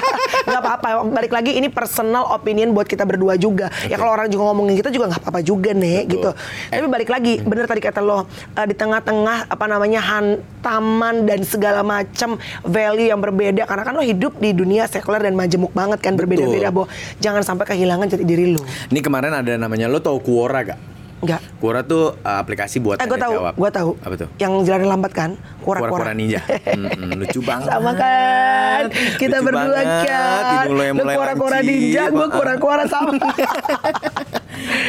Gak 0.50 0.60
apa-apa. 0.60 0.88
Balik 1.06 1.32
lagi 1.32 1.52
ini 1.54 1.68
personal 1.68 2.28
opinion 2.30 2.70
buat 2.70 2.84
kita 2.84 3.02
berdua 3.02 3.36
juga. 3.36 3.68
Ya 3.86 3.96
kalau 3.96 4.12
orang 4.12 4.28
juga 4.28 4.44
ngomongin 4.46 4.74
kita 4.74 4.88
juga 4.88 5.08
nggak 5.08 5.22
apa-apa 5.22 5.40
juga 5.40 5.70
nih 5.70 6.04
Betul. 6.04 6.12
gitu. 6.12 6.30
Tapi 6.70 6.86
balik 6.86 7.08
lagi, 7.08 7.32
bener 7.40 7.64
tadi 7.64 7.80
kata 7.80 8.00
lo 8.00 8.24
eh, 8.50 8.66
di 8.66 8.74
tengah-tengah 8.74 9.46
apa 9.46 9.64
namanya 9.66 10.00
hantaman 10.00 11.28
dan 11.30 11.46
segala 11.46 11.80
macam 11.80 12.34
value 12.60 13.06
yang 13.06 13.22
berbeda. 13.22 13.62
Karena 13.62 13.86
kan 13.86 13.94
lo 13.94 14.02
hidup 14.02 14.34
di 14.36 14.50
dunia 14.50 14.84
sekuler 14.84 15.22
dan 15.22 15.38
majemuk 15.38 15.70
banget 15.70 16.02
kan 16.02 16.18
berbeda-beda. 16.18 16.68
Bo. 16.68 16.90
Jangan 17.18 17.46
sampai 17.46 17.64
kehilangan 17.68 18.10
jati 18.10 18.26
diri 18.26 18.50
lo. 18.50 18.66
Ini 18.90 18.98
kemarin 18.98 19.30
ada 19.32 19.54
namanya 19.54 19.86
lo 19.86 20.02
tau 20.02 20.18
Quora 20.18 20.66
gak? 20.66 20.80
Enggak. 21.20 21.40
Quora 21.60 21.84
tuh 21.84 22.16
uh, 22.16 22.38
aplikasi 22.40 22.80
buat 22.80 22.96
Eh 22.96 23.04
tanya 23.04 23.28
tahu, 23.28 23.34
jawab. 23.36 23.52
gue 23.52 23.70
tahu. 23.70 23.90
Apa 24.00 24.14
tuh? 24.16 24.28
Yang 24.40 24.52
jalan 24.64 24.86
lambat 24.88 25.12
kan, 25.12 25.30
Quora 25.60 25.84
kura-kura. 25.84 26.16
Ninja. 26.16 26.40
Hmm, 26.70 27.12
lucu 27.12 27.44
banget. 27.44 27.68
Sama 27.68 27.92
kan, 27.92 28.82
kita 29.20 29.36
Lucu 29.36 29.46
berdua 29.46 29.68
banget. 29.76 30.08
kan. 30.08 30.64
Lu 30.64 30.80
mulai 30.96 31.14
kura-kura 31.14 31.58
lancip. 31.60 31.68
ninja, 31.68 32.02
gue 32.08 32.24
Ah. 32.24 32.32
kura-kura 32.32 32.84
sama. 32.88 33.12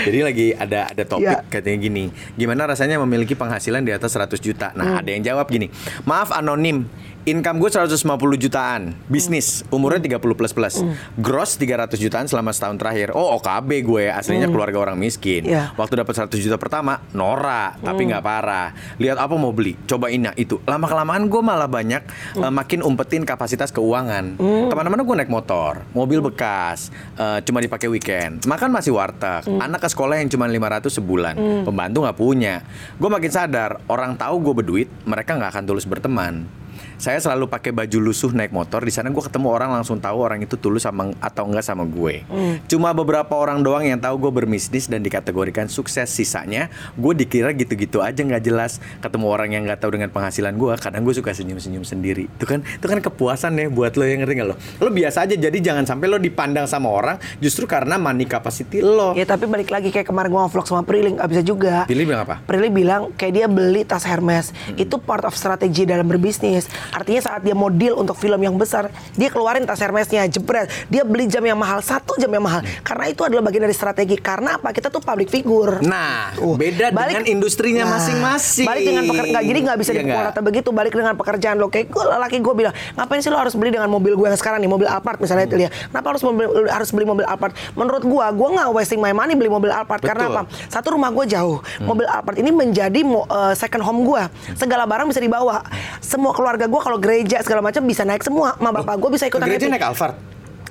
Jadi 0.02 0.20
lagi 0.20 0.48
ada 0.52 0.88
ada 0.88 1.04
topik 1.04 1.28
Iya. 1.28 1.46
katanya 1.48 1.78
gini, 1.80 2.04
gimana 2.34 2.66
rasanya 2.66 2.98
memiliki 2.98 3.34
penghasilan 3.34 3.82
di 3.82 3.92
atas 3.92 4.12
100 4.12 4.38
juta? 4.38 4.74
Nah, 4.74 4.86
Hmm. 4.88 5.00
ada 5.00 5.10
yang 5.10 5.24
jawab 5.24 5.46
gini, 5.46 5.70
maaf 6.04 6.32
anonim, 6.32 6.90
income 7.24 7.58
gue 7.58 7.70
150 7.70 8.02
jutaan, 8.36 8.98
bisnis, 9.06 9.62
umurnya 9.70 10.18
30 10.18 10.34
plus 10.34 10.52
plus, 10.52 10.76
Hmm. 10.80 10.98
gross 11.16 11.54
300 11.56 11.98
jutaan 11.98 12.26
selama 12.26 12.50
setahun 12.50 12.76
terakhir. 12.76 13.14
Oh, 13.14 13.38
OKB 13.38 13.70
gue, 13.82 14.06
aslinya 14.08 14.50
keluarga 14.50 14.82
orang 14.82 14.98
miskin. 14.98 15.46
Iya. 15.46 15.70
Waktu 15.74 16.02
dapat 16.02 16.14
100 16.18 16.42
juta 16.42 16.58
pertama, 16.58 17.06
Nora, 17.12 17.78
tapi 17.78 18.04
Hmm. 18.04 18.10
nggak 18.12 18.24
parah. 18.24 18.68
Lihat 18.98 19.18
apa 19.18 19.34
mau 19.36 19.52
beli, 19.52 19.78
cobain 19.86 20.18
nah 20.18 20.34
itu. 20.34 20.58
Lama 20.64 20.86
kelamaan 20.86 21.26
gue 21.26 21.42
malah 21.42 21.70
banyak 21.70 22.02
Hmm. 22.34 22.44
eh, 22.44 22.54
makin 22.54 22.82
umpetin 22.82 23.22
kapasitas 23.22 23.70
keuangan. 23.70 24.42
Ke 24.42 24.74
mana-mana 24.74 25.02
gue 25.02 25.16
naik 25.16 25.30
motor, 25.30 25.86
mobil 25.94 26.22
bekas, 26.22 26.90
eh, 27.16 27.40
cuma 27.44 27.62
dipakai 27.62 27.86
weekend. 27.86 28.42
Makan 28.44 28.70
masih 28.72 28.92
warteg, 28.92 29.46
Hmm. 29.46 29.62
anak 29.62 29.82
ke 29.82 29.90
sekolah 29.90 30.18
yang 30.18 30.28
cuma 30.28 30.46
500 30.46 30.94
sebulan, 30.94 31.38
pembantu 31.64 32.02
nggak 32.02 32.18
punya. 32.18 32.56
Gue 32.98 33.10
makin 33.10 33.30
sadar 33.30 33.78
orang 33.86 34.14
tahu 34.16 34.42
gue 34.42 34.54
berduit, 34.56 34.90
mereka 35.04 35.38
nggak 35.38 35.52
akan 35.52 35.64
tulus 35.64 35.86
berteman. 35.86 36.61
Saya 37.02 37.18
selalu 37.18 37.50
pakai 37.50 37.74
baju 37.74 37.98
lusuh 37.98 38.30
naik 38.30 38.54
motor. 38.54 38.86
Di 38.86 38.94
sana 38.94 39.10
gue 39.10 39.24
ketemu 39.26 39.50
orang 39.50 39.74
langsung 39.74 39.98
tahu 39.98 40.22
orang 40.22 40.46
itu 40.46 40.54
tulus 40.54 40.86
sama 40.86 41.10
atau 41.18 41.50
enggak 41.50 41.66
sama 41.66 41.82
gue. 41.82 42.22
Cuma 42.70 42.94
beberapa 42.94 43.34
orang 43.42 43.66
doang 43.66 43.82
yang 43.82 43.98
tahu 43.98 44.30
gue 44.30 44.46
berbisnis 44.46 44.86
dan 44.86 45.02
dikategorikan 45.02 45.66
sukses. 45.66 46.14
Sisanya 46.14 46.70
gue 46.94 47.14
dikira 47.18 47.58
gitu-gitu 47.58 48.06
aja 48.06 48.22
nggak 48.22 48.46
jelas. 48.46 48.78
Ketemu 49.02 49.26
orang 49.34 49.50
yang 49.50 49.66
nggak 49.66 49.82
tahu 49.82 49.98
dengan 49.98 50.14
penghasilan 50.14 50.54
gue, 50.54 50.78
kadang 50.78 51.02
gue 51.02 51.18
suka 51.18 51.34
senyum-senyum 51.34 51.82
sendiri. 51.82 52.30
Itu 52.38 52.46
kan, 52.46 52.62
itu 52.62 52.86
kan 52.86 53.02
kepuasan 53.02 53.58
ya 53.58 53.66
buat 53.74 53.98
lo 53.98 54.06
yang 54.06 54.22
ngerti 54.22 54.34
nggak 54.38 54.50
lo? 54.54 54.56
Lo 54.86 54.94
biasa 54.94 55.26
aja. 55.26 55.34
Jadi 55.34 55.58
jangan 55.58 55.90
sampai 55.90 56.06
lo 56.06 56.22
dipandang 56.22 56.70
sama 56.70 56.94
orang 56.94 57.18
justru 57.42 57.66
karena 57.66 57.98
money 57.98 58.30
capacity 58.30 58.78
lo. 58.86 59.18
ya 59.18 59.26
tapi 59.26 59.50
balik 59.50 59.74
lagi 59.74 59.90
kayak 59.90 60.06
kemarin 60.06 60.30
gue 60.30 60.42
vlog 60.54 60.70
sama 60.70 60.86
Prilly 60.86 61.18
nggak 61.18 61.30
bisa 61.34 61.42
juga. 61.42 61.90
Pilih 61.90 62.06
bilang 62.06 62.30
apa? 62.30 62.46
Prilly 62.46 62.70
bilang 62.70 63.10
kayak 63.18 63.34
dia 63.34 63.48
beli 63.50 63.90
tas 63.90 64.06
Hermes 64.06 64.54
itu 64.78 65.02
part 65.02 65.26
of 65.26 65.34
strategi 65.34 65.90
dalam 65.90 66.06
berbisnis. 66.06 66.70
Artinya 66.92 67.22
saat 67.22 67.42
dia 67.42 67.52
mau 67.52 67.68
deal 67.68 67.96
untuk 67.96 68.14
film 68.14 68.38
yang 68.38 68.54
besar, 68.54 68.88
dia 69.14 69.28
keluarin 69.28 69.64
tas 69.64 69.80
Hermesnya, 69.80 70.28
jebret. 70.28 70.68
Dia 70.88 71.02
beli 71.02 71.26
jam 71.26 71.42
yang 71.42 71.56
mahal, 71.56 71.80
satu 71.80 72.16
jam 72.16 72.28
yang 72.28 72.42
mahal. 72.42 72.62
Karena 72.82 73.08
itu 73.08 73.22
adalah 73.22 73.42
bagian 73.42 73.64
dari 73.64 73.72
strategi. 73.72 74.16
Karena 74.16 74.56
apa? 74.56 74.70
Kita 74.70 74.88
tuh 74.88 75.00
public 75.00 75.28
figure. 75.28 75.80
Nah, 75.82 76.32
Tuh. 76.34 76.56
beda 76.56 76.92
dengan 76.92 77.26
industrinya 77.26 77.84
Nah, 77.84 77.98
masing-masing. 77.98 78.68
Balik 78.68 78.84
dengan 78.86 79.04
pekerjaan, 79.06 79.44
jadi 79.44 79.60
nggak 79.62 79.78
bisa 79.78 79.92
Iya 79.92 79.98
dipukul 79.98 80.14
nggak? 80.14 80.30
rata 80.30 80.42
begitu. 80.42 80.70
Balik 80.70 80.94
dengan 80.94 81.14
pekerjaan 81.16 81.56
lo. 81.56 81.68
Kayak 81.68 81.88
gue, 81.90 82.04
laki 82.04 82.38
gue 82.38 82.54
bilang, 82.54 82.74
ngapain 82.94 83.20
sih 83.20 83.32
lo 83.32 83.38
harus 83.38 83.56
beli 83.56 83.72
dengan 83.72 83.88
mobil 83.88 84.14
gue 84.14 84.28
yang 84.28 84.36
sekarang 84.36 84.60
nih, 84.60 84.68
mobil 84.68 84.86
Alphard 84.86 85.18
misalnya 85.18 85.46
itu 85.46 85.58
ya. 85.58 85.70
Kenapa 85.72 86.08
harus 86.12 86.22
mobil, 86.22 86.46
harus 86.68 86.90
beli 86.90 87.06
mobil 87.06 87.26
Alphard? 87.26 87.56
Menurut 87.74 88.04
gue, 88.04 88.26
gue 88.28 88.50
nggak 88.52 88.68
wasting 88.70 89.00
my 89.00 89.12
money 89.12 89.34
beli 89.34 89.48
mobil 89.48 89.72
Alphard. 89.72 90.02
Karena 90.02 90.28
Betul. 90.28 90.38
apa? 90.38 90.42
Satu 90.68 90.88
rumah 90.92 91.10
gue 91.10 91.26
jauh. 91.26 91.58
Mobil 91.80 92.06
Alphard 92.06 92.38
ini 92.38 92.52
menjadi 92.52 93.00
mo- 93.02 93.26
eh, 93.26 93.54
second 93.54 93.82
home 93.82 94.04
gue. 94.04 94.22
Segala 94.54 94.84
barang 94.84 95.08
bisa 95.08 95.18
dibawa. 95.18 95.64
Semua 95.98 96.32
keluarga 96.32 96.66
gue 96.66 96.81
kalau 96.82 96.98
gereja 96.98 97.46
segala 97.46 97.62
macam 97.62 97.86
bisa 97.86 98.02
naik 98.02 98.26
semua. 98.26 98.58
Ma 98.58 98.74
bapak 98.74 98.98
gue 98.98 99.10
bisa 99.14 99.30
Ke 99.30 99.38
ikutan 99.38 99.48
gereja 99.48 99.70
naik 99.70 99.86
Alphard. 99.86 100.18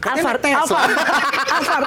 Alphard, 0.00 0.40
naik 0.40 0.54
Tesla. 0.64 0.78
Alphard, 0.80 0.96
Alphard. 1.56 1.86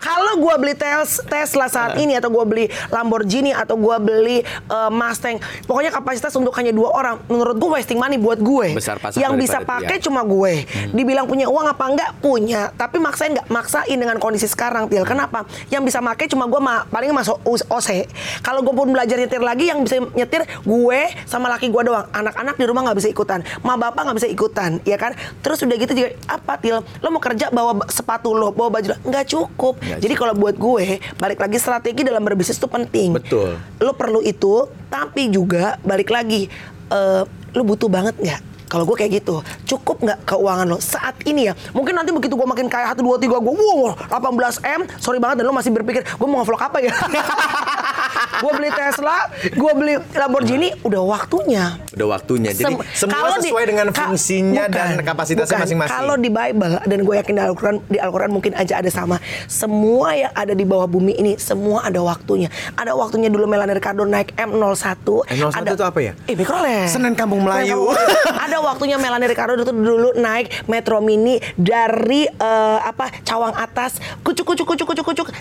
Kalau 0.00 0.34
gue 0.40 0.54
beli 0.60 0.74
tes, 0.76 1.20
Tesla 1.28 1.66
saat 1.68 1.96
ini 2.00 2.16
atau 2.16 2.32
gue 2.32 2.44
beli 2.44 2.64
Lamborghini 2.88 3.52
atau 3.52 3.76
gue 3.76 3.96
beli 4.00 4.38
eh, 4.44 4.90
Mustang, 4.90 5.38
pokoknya 5.68 5.92
kapasitas 5.92 6.32
untuk 6.34 6.52
hanya 6.56 6.72
dua 6.72 6.92
orang, 6.92 7.14
menurut 7.28 7.56
gue 7.56 7.70
wasting 7.76 8.00
money 8.00 8.16
buat 8.16 8.40
gue. 8.40 8.76
Besar 8.76 8.98
Yang 9.14 9.32
bisa 9.46 9.58
pakai 9.62 10.00
cuma 10.00 10.24
gue. 10.24 10.64
Dibilang 10.92 11.28
punya 11.28 11.46
uang 11.46 11.66
apa 11.68 11.84
enggak? 11.86 12.10
Punya. 12.18 12.72
Tapi 12.74 12.96
maksain 12.98 13.36
nggak? 13.36 13.46
Maksain 13.52 13.96
dengan 13.96 14.16
kondisi 14.16 14.48
sekarang, 14.48 14.88
Til. 14.88 15.04
Kenapa? 15.04 15.44
Yang 15.68 15.92
bisa 15.92 15.98
pakai 16.00 16.32
cuma 16.32 16.48
gue 16.48 16.60
ma 16.62 16.88
paling 16.88 17.12
masuk 17.12 17.36
OC. 17.44 18.08
Kalau 18.40 18.64
gue 18.64 18.72
pun 18.72 18.88
belajar 18.88 19.20
nyetir 19.20 19.44
lagi, 19.44 19.68
yang 19.68 19.84
bisa 19.84 20.00
nyetir 20.16 20.48
gue 20.64 21.00
sama 21.28 21.52
laki 21.52 21.68
gue 21.68 21.82
doang. 21.84 22.08
Anak-anak 22.08 22.56
di 22.56 22.64
rumah 22.64 22.88
nggak 22.88 22.98
bisa 23.04 23.08
ikutan. 23.12 23.44
Ma 23.60 23.76
bapak 23.76 24.08
nggak 24.08 24.16
bisa 24.16 24.28
ikutan, 24.32 24.80
ya 24.88 24.96
kan? 24.96 25.12
Terus 25.44 25.60
udah 25.60 25.76
gitu 25.76 25.92
juga 25.92 26.08
apa, 26.24 26.56
Til? 26.56 26.80
Lo 27.04 27.12
mau 27.12 27.20
kerja 27.26 27.50
bawa 27.50 27.82
sepatu 27.90 28.30
lo, 28.30 28.54
bawa 28.54 28.78
baju 28.78 28.94
lo, 28.94 28.96
nggak 29.02 29.26
cukup. 29.26 29.74
Nggak 29.82 29.98
Jadi 29.98 30.14
kalau 30.14 30.34
buat 30.38 30.54
gue, 30.54 31.02
balik 31.18 31.42
lagi 31.42 31.58
strategi 31.58 32.06
dalam 32.06 32.22
berbisnis 32.22 32.62
itu 32.62 32.70
penting. 32.70 33.18
Betul. 33.18 33.58
Lo 33.82 33.92
perlu 33.98 34.22
itu, 34.22 34.70
tapi 34.86 35.26
juga 35.26 35.82
balik 35.82 36.14
lagi, 36.14 36.46
eh, 36.94 37.22
lo 37.26 37.62
butuh 37.66 37.90
banget 37.90 38.14
nggak? 38.14 38.40
Kalau 38.66 38.82
gue 38.82 38.98
kayak 38.98 39.22
gitu, 39.22 39.46
cukup 39.62 40.02
nggak 40.02 40.18
keuangan 40.26 40.66
lo 40.66 40.78
saat 40.82 41.14
ini 41.22 41.50
ya? 41.50 41.54
Mungkin 41.70 41.94
nanti 41.94 42.10
begitu 42.10 42.34
gue 42.34 42.46
makin 42.46 42.66
kaya 42.66 42.90
satu 42.90 43.06
dua 43.06 43.14
tiga 43.18 43.38
gue, 43.38 43.54
wow 43.54 43.94
18 44.10 44.58
m, 44.62 44.80
sorry 44.98 45.22
banget 45.22 45.42
dan 45.42 45.46
lo 45.46 45.54
masih 45.54 45.70
berpikir 45.70 46.02
gue 46.02 46.28
mau 46.28 46.42
vlog 46.42 46.58
apa 46.58 46.82
ya? 46.82 46.90
gue 48.36 48.52
beli 48.52 48.70
Tesla, 48.70 49.16
gue 49.42 49.72
beli 49.72 49.94
Lamborghini, 50.10 50.68
udah 50.80 51.02
waktunya. 51.02 51.64
Udah 51.92 52.06
waktunya. 52.10 52.50
Jadi 52.50 52.74
Sem- 52.74 52.84
semua 52.96 53.14
kalau 53.14 53.36
di- 53.38 53.48
sesuai 53.48 53.64
dengan 53.66 53.86
ka- 53.90 54.06
fungsinya 54.06 54.64
bukan, 54.64 54.74
dan 54.74 54.96
kapasitasnya 55.02 55.58
masing-masing. 55.58 55.92
Kalau 55.92 56.14
di 56.16 56.28
Bible 56.28 56.74
dan 56.80 56.98
gue 57.00 57.14
yakin 57.16 57.32
di 57.32 57.42
Al-Quran 57.42 57.76
di 57.86 57.98
Al-Quran 57.98 58.30
mungkin 58.30 58.52
aja 58.52 58.78
ada 58.78 58.88
sama. 58.88 59.16
Semua 59.46 60.12
yang 60.12 60.32
ada 60.32 60.52
di 60.52 60.62
bawah 60.62 60.86
bumi 60.86 61.14
ini 61.14 61.32
semua 61.36 61.82
ada 61.82 62.00
waktunya. 62.00 62.46
Ada 62.72 62.92
waktunya 62.92 63.26
dulu 63.26 63.46
Melanie 63.46 63.74
Ricardo 63.74 64.02
naik 64.02 64.32
M01. 64.34 65.26
M01 65.26 65.52
ada, 65.54 65.70
itu 65.72 65.84
apa 65.84 65.98
ya? 66.00 66.12
Eh, 66.24 66.34
Mikrolet. 66.34 66.86
Senen 66.86 67.12
Kampung 67.12 67.42
Melayu. 67.42 67.90
Senen 67.90 67.96
Kampung 67.96 67.96
Melayu. 67.96 68.36
ada 68.46 68.56
waktunya 68.60 68.96
Melanie 68.96 69.26
Ricardo 69.26 69.52
itu 69.54 69.66
dulu 69.66 70.14
naik 70.14 70.46
Metro 70.66 71.00
Mini 71.00 71.36
dari 71.56 72.24
eh, 72.24 72.78
apa 72.78 73.10
Cawang 73.22 73.52
atas 73.52 73.96
kucuk 74.22 74.46
kucuk 74.46 74.66
kucuk 74.66 74.86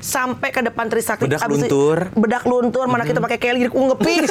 sampai 0.06 0.50
ke 0.50 0.62
depan 0.62 0.86
Trisakti. 0.86 1.26
Bedak 1.26 1.42
Abis 1.42 1.58
itu- 1.60 1.74
luntur. 1.74 1.98
bedak 2.14 2.44
luntur 2.46 2.86
mana 2.86 3.02
kita 3.02 3.18
pakai 3.18 3.38
Kelly 3.38 3.66
jadi 3.66 3.74
ngeping 3.74 4.22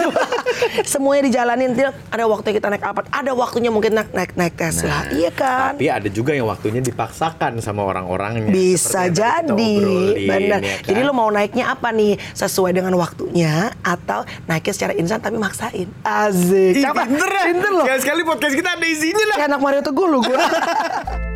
semuanya 0.87 1.23
dijalanin 1.25 1.75
Til. 1.75 1.91
ada 1.91 2.25
waktunya 2.25 2.55
kita 2.55 2.69
naik 2.69 2.85
Alphard 2.85 3.07
ada 3.11 3.33
waktunya 3.33 3.69
mungkin 3.69 3.91
naik 3.93 4.11
naik, 4.11 4.31
naik 4.35 4.55
Tesla. 4.55 5.03
Iya 5.11 5.31
kan? 5.31 5.75
Tapi 5.75 5.87
ada 5.89 6.07
juga 6.07 6.31
yang 6.31 6.47
waktunya 6.47 6.79
dipaksakan 6.79 7.59
sama 7.59 7.83
orang-orangnya. 7.83 8.49
bisa 8.49 9.11
jadi. 9.11 9.75
benar 10.23 10.61
ya 10.63 10.75
kan? 10.79 10.87
jadi 10.87 11.01
lo 11.03 11.13
mau 11.13 11.27
naiknya 11.29 11.69
apa 11.69 11.91
nih? 11.91 12.15
Sesuai 12.33 12.71
dengan 12.73 12.95
waktunya 12.95 13.75
atau 13.81 14.23
naiknya 14.45 14.73
secara 14.73 14.93
instan 14.95 15.19
tapi 15.19 15.37
maksain. 15.37 15.91
Asik. 16.01 16.77
Ih, 16.77 16.85
pinter 16.85 17.31
pinter 17.43 17.71
loh 17.73 17.85
Sekali 17.85 18.01
sekali 18.05 18.23
podcast 18.23 18.55
kita 18.55 18.71
ada 18.73 18.87
isinya 18.87 19.25
lah. 19.25 19.37
kayak 19.37 19.49
anak 19.49 19.61
Mario 19.61 19.83
Teguh 19.83 20.07
lu 20.07 20.19
gue 20.21 20.37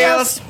Deus. 0.00 0.40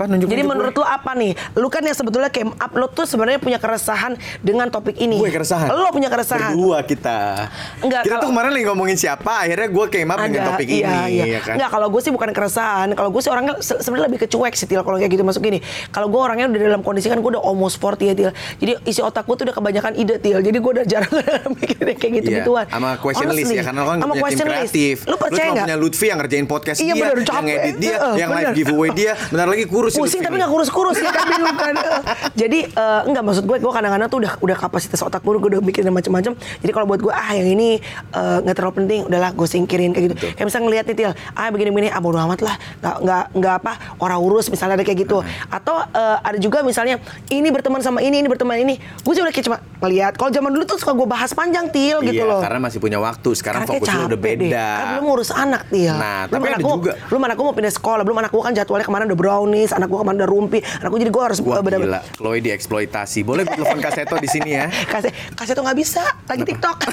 Apa 0.00 0.08
nunjukin 0.08 0.32
Jadi 0.32 0.40
ke 0.40 0.48
gue? 0.48 0.52
menurut 0.56 0.72
lu 0.72 0.86
apa 0.88 1.12
nih? 1.12 1.32
Lu 1.60 1.68
kan 1.68 1.84
yang 1.84 1.92
sebetulnya 1.92 2.32
came 2.32 2.56
up, 2.56 2.72
lu 2.72 2.88
tuh 2.88 3.04
sebenarnya 3.04 3.36
punya 3.36 3.60
keresahan 3.60 4.16
dengan 4.40 4.72
topik 4.72 4.96
ini. 4.96 5.20
Gue 5.20 5.28
keresahan. 5.28 5.68
Lo 5.68 5.92
punya 5.92 6.08
keresahan. 6.08 6.56
Berdua 6.56 6.80
kita. 6.80 7.52
Enggak, 7.84 8.08
kita 8.08 8.16
kalau- 8.16 8.24
tuh 8.24 8.28
kemarin 8.32 8.50
lagi 8.56 8.64
ngomongin 8.64 8.96
siapa, 8.96 9.44
akhirnya 9.44 9.68
gue 9.68 9.84
came 9.92 10.08
up 10.08 10.18
dengan 10.24 10.56
topik 10.56 10.68
iya, 10.72 10.88
ini, 10.88 11.20
iya. 11.20 11.24
ya 11.36 11.40
kan? 11.44 11.54
Enggak, 11.60 11.68
kalau 11.68 11.86
gue 11.92 12.00
sih 12.00 12.08
bukan 12.08 12.32
keresahan. 12.32 12.88
Kalau 12.96 13.12
gue 13.12 13.20
sih 13.20 13.28
orangnya 13.28 13.60
se- 13.60 13.76
sebenarnya 13.76 14.08
lebih 14.08 14.24
kecuek 14.24 14.56
sih, 14.56 14.64
Til. 14.64 14.80
Kalau 14.80 14.96
kayak 14.96 15.12
gitu 15.12 15.20
masuk 15.20 15.44
gini. 15.44 15.60
Kalau 15.92 16.08
gue 16.08 16.16
orangnya 16.16 16.48
udah 16.48 16.60
dalam 16.64 16.80
kondisi 16.80 17.12
kan 17.12 17.20
gue 17.20 17.30
udah 17.36 17.44
almost 17.44 17.76
40 17.76 18.08
ya, 18.08 18.14
Til. 18.16 18.30
Jadi 18.56 18.72
isi 18.88 19.04
otak 19.04 19.28
gue 19.28 19.36
tuh 19.36 19.44
udah 19.44 19.56
kebanyakan 19.60 19.92
ide, 20.00 20.16
Til. 20.16 20.40
Jadi 20.40 20.56
gue 20.56 20.72
udah 20.80 20.84
jarang 20.88 21.12
mikirin 21.60 21.96
kayak 22.00 22.12
gitu-gituan. 22.24 22.64
Iya, 22.64 22.72
sama 22.72 22.90
questionlist 22.96 23.52
Honestly. 23.52 23.60
ya 23.60 23.64
karena 23.68 23.80
lo 23.84 23.88
kan 23.90 23.98
punya 24.00 24.32
tim 24.32 24.48
kreatif. 24.48 24.96
Lu 25.04 25.16
percaya 25.20 25.44
cuma 25.44 25.52
nggak? 25.52 25.66
punya 25.68 25.76
Lutfi 25.76 26.06
yang 26.08 26.18
ngerjain 26.24 26.46
podcast 26.48 26.78
Iya, 26.80 26.94
dia, 26.96 27.04
bener, 27.04 27.16
yang 27.20 27.46
edit 27.52 27.74
dia, 27.76 27.92
Heeh, 28.00 28.14
yang 28.16 28.30
live 28.32 28.52
giveaway 28.56 28.88
dia. 28.96 29.12
Bentar 29.28 29.44
lagi 29.44 29.64
kurus 29.68 29.89
si 29.90 29.98
pusing 29.98 30.20
tapi 30.22 30.36
nggak 30.38 30.50
kurus-kurus 30.50 30.98
ya 30.98 31.10
kan 31.10 31.26
bingung 31.26 31.56
kan 31.58 31.74
jadi 32.40 32.58
eh, 32.70 33.00
enggak 33.10 33.22
maksud 33.26 33.44
gue 33.46 33.56
gue 33.58 33.72
kadang-kadang 33.72 34.06
tuh 34.06 34.18
udah 34.22 34.32
udah 34.38 34.56
kapasitas 34.56 35.00
otak 35.02 35.20
gue 35.20 35.34
gue 35.36 35.50
udah 35.56 35.62
bikin 35.62 35.88
macam-macam 35.90 36.32
jadi 36.62 36.70
kalau 36.70 36.86
buat 36.86 37.00
gue 37.02 37.10
ah 37.10 37.32
yang 37.34 37.48
ini 37.50 37.82
eh, 38.12 38.36
nggak 38.44 38.54
terlalu 38.54 38.74
penting 38.84 39.00
udahlah 39.10 39.30
gue 39.34 39.46
singkirin 39.48 39.90
kayak 39.90 40.04
gitu 40.06 40.14
kayak 40.34 40.46
misalnya 40.46 40.64
ngeliat 40.70 40.84
nih 40.86 40.96
Til 41.00 41.12
ah 41.34 41.48
begini-begini 41.50 41.88
ah 41.90 42.00
bodo 42.02 42.18
amat 42.20 42.40
lah 42.44 42.54
nggak 42.80 42.96
nggak 43.02 43.24
nggak 43.40 43.54
apa 43.64 43.72
orang 43.98 44.18
urus 44.20 44.46
misalnya 44.52 44.78
ada 44.78 44.84
kayak 44.84 45.08
gitu 45.08 45.24
atau 45.50 45.76
eh, 45.82 46.16
ada 46.20 46.38
juga 46.38 46.62
misalnya 46.62 47.00
ini 47.32 47.48
berteman 47.50 47.80
sama 47.80 47.98
ini 48.04 48.22
ini 48.22 48.28
berteman 48.30 48.60
ini 48.60 48.78
gue 48.78 49.12
sih 49.14 49.22
udah 49.22 49.32
kayak 49.32 49.46
cuma 49.50 49.58
ngeliat 49.80 50.12
kalau 50.14 50.30
zaman 50.30 50.50
dulu 50.52 50.64
tuh 50.68 50.76
suka 50.76 50.92
gue 50.92 51.08
bahas 51.08 51.32
panjang 51.32 51.66
Til 51.72 51.98
gitu 52.04 52.20
Iya, 52.20 52.28
loh 52.28 52.40
karena 52.40 52.66
masih 52.66 52.78
punya 52.82 52.98
waktu. 52.98 53.30
Sekarang 53.32 53.62
kayak 53.62 53.78
fokus 53.78 53.88
lu 53.88 54.00
udah 54.10 54.18
capek 54.18 54.34
deh. 54.34 54.50
beda. 54.50 54.66
Kan 54.66 54.86
belum 54.90 55.04
ngurus 55.06 55.30
anak 55.30 55.62
Til. 55.70 55.94
Nah, 55.94 56.20
belum 56.26 56.40
tapi 56.42 56.46
ada 56.50 56.58
gua, 56.58 56.74
juga. 56.74 56.92
Belum 57.06 57.22
anak 57.22 57.34
gue 57.38 57.46
mau 57.46 57.54
pindah 57.54 57.74
sekolah. 57.78 58.02
Belum 58.02 58.18
anak 58.18 58.30
gue 58.34 58.42
kan 58.42 58.52
jadwalnya 58.52 58.86
kemarin 58.90 59.04
udah 59.06 59.18
brownies. 59.22 59.70
Anak 59.80 59.88
gue 59.88 59.98
kemarin 60.04 60.18
udah 60.20 60.28
rumpi. 60.28 60.58
Anak 60.60 60.88
gue 60.92 61.00
jadi 61.08 61.12
gue 61.16 61.24
harus 61.24 61.40
Wah 61.40 61.56
eh, 61.56 61.64
bener-bener- 61.64 62.04
gila, 62.04 62.12
Chloe 62.20 62.40
dieksploitasi. 62.44 63.24
Boleh 63.24 63.48
gue 63.48 63.56
telepon 63.56 63.80
Kaseto 63.80 64.20
di 64.20 64.28
sini 64.28 64.60
ya? 64.60 64.68
kasih 65.40 65.56
tuh 65.56 65.64
nggak 65.64 65.78
bisa 65.80 66.04
lagi 66.28 66.44
TikTok. 66.44 66.76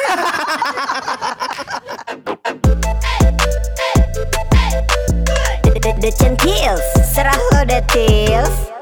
The 5.97 6.11
Centils 6.13 6.83
Serah 7.15 7.39
lo 7.55 7.63
deh 7.63 7.81
Tils 7.89 8.76